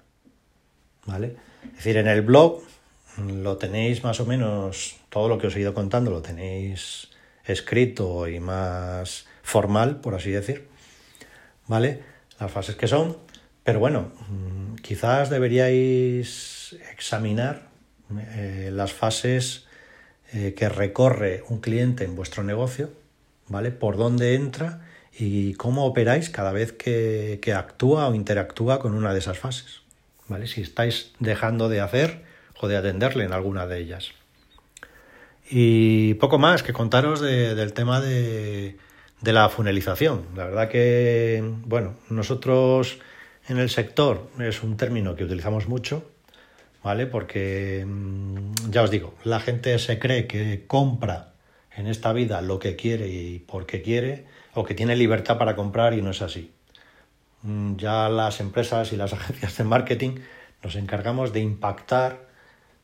¿vale? 1.06 1.36
Es 1.64 1.76
decir, 1.76 1.96
en 1.98 2.08
el 2.08 2.22
blog 2.22 2.62
lo 3.26 3.56
tenéis 3.56 4.02
más 4.04 4.20
o 4.20 4.26
menos, 4.26 4.96
todo 5.08 5.28
lo 5.28 5.38
que 5.38 5.48
os 5.48 5.56
he 5.56 5.60
ido 5.60 5.74
contando 5.74 6.10
lo 6.10 6.22
tenéis 6.22 7.08
escrito 7.44 8.28
y 8.28 8.40
más 8.40 9.26
formal, 9.42 10.00
por 10.00 10.14
así 10.14 10.30
decir, 10.30 10.66
¿vale? 11.66 12.02
Las 12.40 12.50
fases 12.50 12.76
que 12.76 12.88
son, 12.88 13.16
pero 13.64 13.80
bueno, 13.80 14.12
mm, 14.28 14.76
quizás 14.76 15.30
deberíais 15.30 16.76
examinar 16.92 17.68
eh, 18.36 18.70
las 18.72 18.92
fases 18.92 19.66
eh, 20.32 20.54
que 20.56 20.68
recorre 20.68 21.44
un 21.48 21.60
cliente 21.60 22.04
en 22.04 22.16
vuestro 22.16 22.42
negocio, 22.42 22.90
¿vale? 23.48 23.70
Por 23.70 23.96
dónde 23.96 24.34
entra 24.34 24.87
y 25.18 25.54
cómo 25.54 25.84
operáis 25.84 26.30
cada 26.30 26.52
vez 26.52 26.72
que, 26.72 27.40
actúa 27.54 28.08
o 28.08 28.14
interactúa 28.14 28.78
con 28.78 28.94
una 28.94 29.12
de 29.12 29.18
esas 29.18 29.38
fases. 29.38 29.82
¿Vale? 30.28 30.46
Si 30.46 30.60
estáis 30.60 31.12
dejando 31.18 31.68
de 31.68 31.80
hacer 31.80 32.22
o 32.60 32.68
de 32.68 32.76
atenderle 32.76 33.24
en 33.24 33.32
alguna 33.32 33.66
de 33.66 33.80
ellas. 33.80 34.12
Y 35.50 36.14
poco 36.14 36.38
más 36.38 36.62
que 36.62 36.72
contaros 36.72 37.20
del 37.20 37.72
tema 37.72 38.00
de, 38.00 38.76
de 39.20 39.32
la 39.32 39.48
funelización. 39.48 40.26
La 40.36 40.44
verdad 40.44 40.68
que, 40.68 41.42
bueno, 41.64 41.94
nosotros 42.10 42.98
en 43.48 43.58
el 43.58 43.70
sector 43.70 44.28
es 44.38 44.62
un 44.62 44.76
término 44.76 45.16
que 45.16 45.24
utilizamos 45.24 45.66
mucho, 45.66 46.08
¿vale? 46.84 47.06
Porque, 47.06 47.84
mm, 47.86 48.70
ya 48.70 48.82
os 48.82 48.90
digo, 48.90 49.14
la 49.24 49.40
gente 49.40 49.78
se 49.78 49.98
cree 49.98 50.26
que 50.26 50.64
compra 50.66 51.32
en 51.78 51.86
esta 51.86 52.12
vida 52.12 52.42
lo 52.42 52.58
que 52.58 52.76
quiere 52.76 53.08
y 53.08 53.38
porque 53.38 53.82
quiere, 53.82 54.26
o 54.54 54.64
que 54.64 54.74
tiene 54.74 54.96
libertad 54.96 55.38
para 55.38 55.54
comprar 55.54 55.94
y 55.94 56.02
no 56.02 56.10
es 56.10 56.22
así. 56.22 56.50
Mm, 57.42 57.76
ya 57.76 58.08
las 58.08 58.40
empresas 58.40 58.92
y 58.92 58.96
las 58.96 59.12
agencias 59.14 59.56
de 59.56 59.64
marketing 59.64 60.16
nos 60.62 60.74
encargamos 60.76 61.32
de 61.32 61.40
impactar 61.40 62.28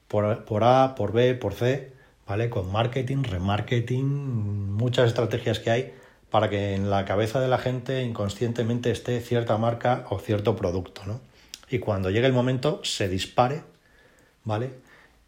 por, 0.08 0.44
por 0.44 0.64
A, 0.64 0.94
por 0.94 1.12
B, 1.12 1.34
por 1.34 1.54
C, 1.54 1.92
¿vale? 2.26 2.50
Con 2.50 2.70
marketing, 2.70 3.24
remarketing, 3.24 4.72
muchas 4.72 5.08
estrategias 5.08 5.58
que 5.58 5.70
hay 5.70 5.94
para 6.30 6.48
que 6.50 6.74
en 6.74 6.90
la 6.90 7.04
cabeza 7.04 7.40
de 7.40 7.48
la 7.48 7.58
gente 7.58 8.02
inconscientemente 8.02 8.90
esté 8.90 9.20
cierta 9.20 9.56
marca 9.58 10.06
o 10.10 10.18
cierto 10.18 10.56
producto, 10.56 11.02
¿no? 11.06 11.20
Y 11.68 11.78
cuando 11.80 12.10
llegue 12.10 12.26
el 12.26 12.32
momento 12.32 12.80
se 12.84 13.08
dispare, 13.08 13.62
¿vale? 14.44 14.70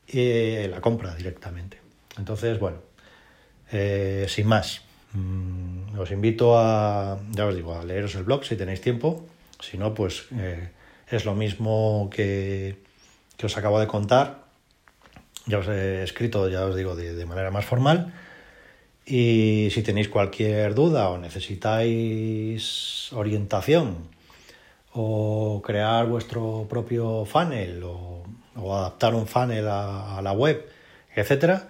Y 0.07 0.69
la 0.69 0.81
compra 0.81 1.15
directamente. 1.15 1.81
Entonces, 2.19 2.59
bueno, 2.61 2.79
eh, 3.73 4.27
sin 4.29 4.47
más, 4.47 4.83
mm, 5.13 5.99
os 5.99 6.11
invito 6.11 6.59
a, 6.59 7.19
ya 7.33 7.47
os 7.47 7.55
digo, 7.55 7.75
a 7.75 7.85
leeros 7.85 8.15
el 8.15 8.25
blog 8.25 8.45
si 8.45 8.57
tenéis 8.57 8.81
tiempo. 8.81 9.27
Si 9.61 9.79
no, 9.79 9.95
pues 9.95 10.27
eh, 10.33 10.69
es 11.09 11.25
lo 11.25 11.35
mismo 11.35 12.11
que, 12.13 12.77
que, 13.37 13.47
os 13.47 13.57
acabo 13.57 13.81
de 13.81 13.87
contar. 13.87 14.45
Ya 15.47 15.59
os 15.59 15.69
he 15.69 16.03
escrito, 16.03 16.49
ya 16.49 16.67
os 16.67 16.77
digo, 16.77 16.97
de, 16.97 17.15
de 17.15 17.27
manera 17.27 17.51
más 17.51 17.65
formal 17.65 18.13
y 19.07 19.69
si 19.71 19.83
tenéis 19.83 20.09
cualquier 20.09 20.75
duda 20.75 21.09
o 21.11 21.19
necesitáis 21.19 23.13
orientación 23.15 24.11
o 24.93 25.63
crear 25.65 26.07
vuestro 26.07 26.67
propio 26.69 27.25
funnel 27.25 27.85
o, 27.85 28.27
adaptar 28.75 29.15
un 29.15 29.29
funnel 29.29 29.69
a, 29.69 30.19
la 30.23 30.33
web, 30.33 30.67
etcétera, 31.15 31.69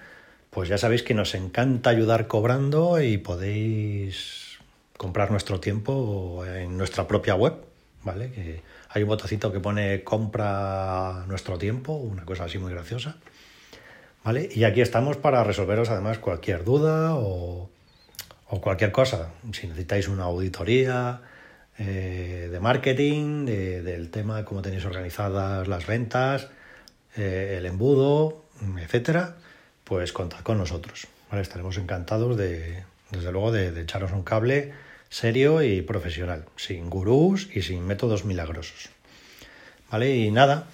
pues 0.50 0.68
ya 0.68 0.78
sabéis 0.78 1.02
que 1.02 1.14
nos 1.14 1.34
encanta 1.34 1.90
ayudar 1.90 2.26
cobrando 2.26 3.00
y 3.00 3.18
podéis 3.18 4.58
comprar 4.96 5.30
nuestro 5.30 5.60
tiempo 5.60 6.44
en 6.46 6.76
nuestra 6.78 7.06
propia 7.06 7.34
web, 7.34 7.54
¿vale? 8.02 8.30
Que 8.30 8.62
hay 8.88 9.02
un 9.02 9.08
botoncito 9.08 9.52
que 9.52 9.60
pone 9.60 10.02
compra 10.04 11.24
nuestro 11.28 11.58
tiempo, 11.58 11.92
una 11.92 12.24
cosa 12.24 12.44
así 12.44 12.58
muy 12.58 12.72
graciosa. 12.72 13.16
Y 14.54 14.64
aquí 14.64 14.80
estamos 14.80 15.16
para 15.16 15.44
resolveros 15.44 15.88
además 15.88 16.18
cualquier 16.18 16.64
duda 16.64 17.14
o, 17.14 17.70
cualquier 18.60 18.90
cosa. 18.90 19.30
Si 19.52 19.68
necesitáis 19.68 20.08
una 20.08 20.24
auditoría 20.24 21.20
eh, 21.78 22.48
de 22.50 22.58
marketing, 22.58 23.46
del 23.46 24.10
tema 24.10 24.38
de 24.38 24.44
cómo 24.44 24.62
tenéis 24.62 24.84
organizadas 24.84 25.68
las 25.68 25.86
ventas, 25.86 26.48
eh, 27.16 27.54
el 27.58 27.66
embudo, 27.66 28.42
etcétera, 28.80 29.36
pues 29.86 30.12
contad 30.12 30.40
con 30.40 30.58
nosotros. 30.58 31.06
Estaremos 31.32 31.78
encantados 31.78 32.36
de, 32.36 32.84
desde 33.10 33.32
luego, 33.32 33.52
de, 33.52 33.80
echaros 33.80 34.12
un 34.12 34.22
cable 34.22 34.74
serio 35.08 35.62
y 35.62 35.80
profesional, 35.82 36.44
sin 36.56 36.90
gurús 36.90 37.48
y 37.54 37.62
sin 37.62 37.86
métodos 37.86 38.24
milagrosos. 38.24 38.90
¿Vale? 39.90 40.16
Y 40.16 40.30
nada, 40.30 40.66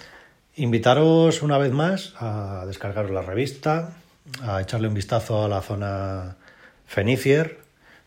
Invitaros 0.55 1.41
una 1.41 1.57
vez 1.57 1.71
más 1.71 2.13
a 2.19 2.65
descargaros 2.67 3.09
la 3.09 3.23
revista, 3.23 3.95
a 4.43 4.61
echarle 4.61 4.87
un 4.87 4.93
vistazo 4.93 5.43
a 5.43 5.47
la 5.47 5.61
zona 5.61 6.37
Fenicier, 6.85 7.57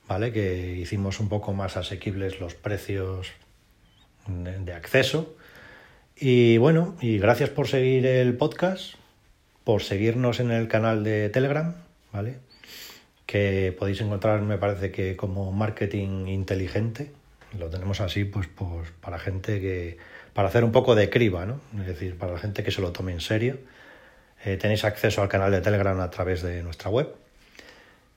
¿vale? 0.06 0.32
Que 0.32 0.76
hicimos 0.76 1.18
un 1.18 1.28
poco 1.28 1.52
más 1.54 1.76
asequibles 1.76 2.38
los 2.38 2.54
precios 2.54 3.32
de 4.28 4.72
acceso. 4.72 5.34
Y 6.14 6.58
bueno, 6.58 6.94
y 7.00 7.18
gracias 7.18 7.50
por 7.50 7.66
seguir 7.66 8.06
el 8.06 8.36
podcast, 8.36 8.94
por 9.66 9.82
seguirnos 9.82 10.38
en 10.38 10.52
el 10.52 10.68
canal 10.68 11.02
de 11.02 11.28
Telegram, 11.28 11.74
¿vale? 12.12 12.36
Que 13.26 13.74
podéis 13.76 14.00
encontrar, 14.00 14.40
me 14.42 14.58
parece 14.58 14.92
que 14.92 15.16
como 15.16 15.50
marketing 15.50 16.28
inteligente. 16.28 17.10
Lo 17.58 17.68
tenemos 17.68 18.00
así, 18.00 18.22
pues, 18.22 18.46
pues 18.46 18.92
para 19.00 19.18
gente 19.18 19.60
que 19.60 19.98
para 20.34 20.46
hacer 20.46 20.62
un 20.62 20.70
poco 20.70 20.94
de 20.94 21.10
criba, 21.10 21.46
¿no? 21.46 21.60
Es 21.80 21.86
decir, 21.88 22.16
para 22.16 22.34
la 22.34 22.38
gente 22.38 22.62
que 22.62 22.70
se 22.70 22.80
lo 22.80 22.92
tome 22.92 23.10
en 23.10 23.20
serio. 23.20 23.58
Eh, 24.44 24.56
tenéis 24.56 24.84
acceso 24.84 25.20
al 25.20 25.28
canal 25.28 25.50
de 25.50 25.60
Telegram 25.60 25.98
a 25.98 26.10
través 26.10 26.42
de 26.42 26.62
nuestra 26.62 26.88
web. 26.88 27.12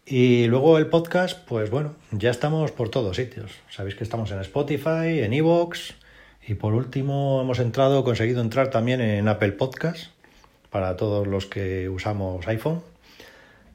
Y 0.06 0.46
luego 0.46 0.78
el 0.78 0.86
podcast, 0.86 1.48
pues 1.48 1.72
bueno, 1.72 1.96
ya 2.12 2.30
estamos 2.30 2.72
por 2.72 2.90
todos 2.90 3.16
sitios. 3.16 3.54
Sabéis 3.72 3.96
que 3.96 4.04
estamos 4.04 4.30
en 4.30 4.40
Spotify, 4.42 5.22
en 5.24 5.34
Evox 5.34 5.96
y 6.48 6.54
por 6.54 6.76
último 6.76 7.42
hemos 7.42 7.58
entrado, 7.58 8.04
conseguido 8.04 8.40
entrar 8.40 8.70
también 8.70 9.02
en 9.02 9.28
Apple 9.28 9.54
Podcast 9.54 10.12
para 10.70 10.96
todos 10.96 11.28
los 11.28 11.46
que 11.46 11.90
usamos 11.90 12.48
iPhone. 12.48 12.82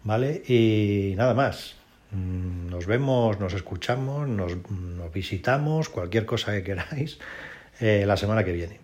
¿Vale? 0.03 0.43
Y 0.47 1.15
nada 1.17 1.35
más. 1.35 1.77
Mm, 2.11 2.69
nos 2.69 2.87
vemos, 2.87 3.41
nos 3.41 3.55
escuchamos, 3.55 4.29
nos 4.29 4.53
visitamos, 5.13 5.89
cualquier 5.89 6.27
cosa 6.27 6.53
que 6.53 6.63
queráis. 6.63 7.19
Eh, 7.81 8.05
la 8.07 8.17
semana 8.17 8.45
que 8.45 8.53
viene. 8.53 8.84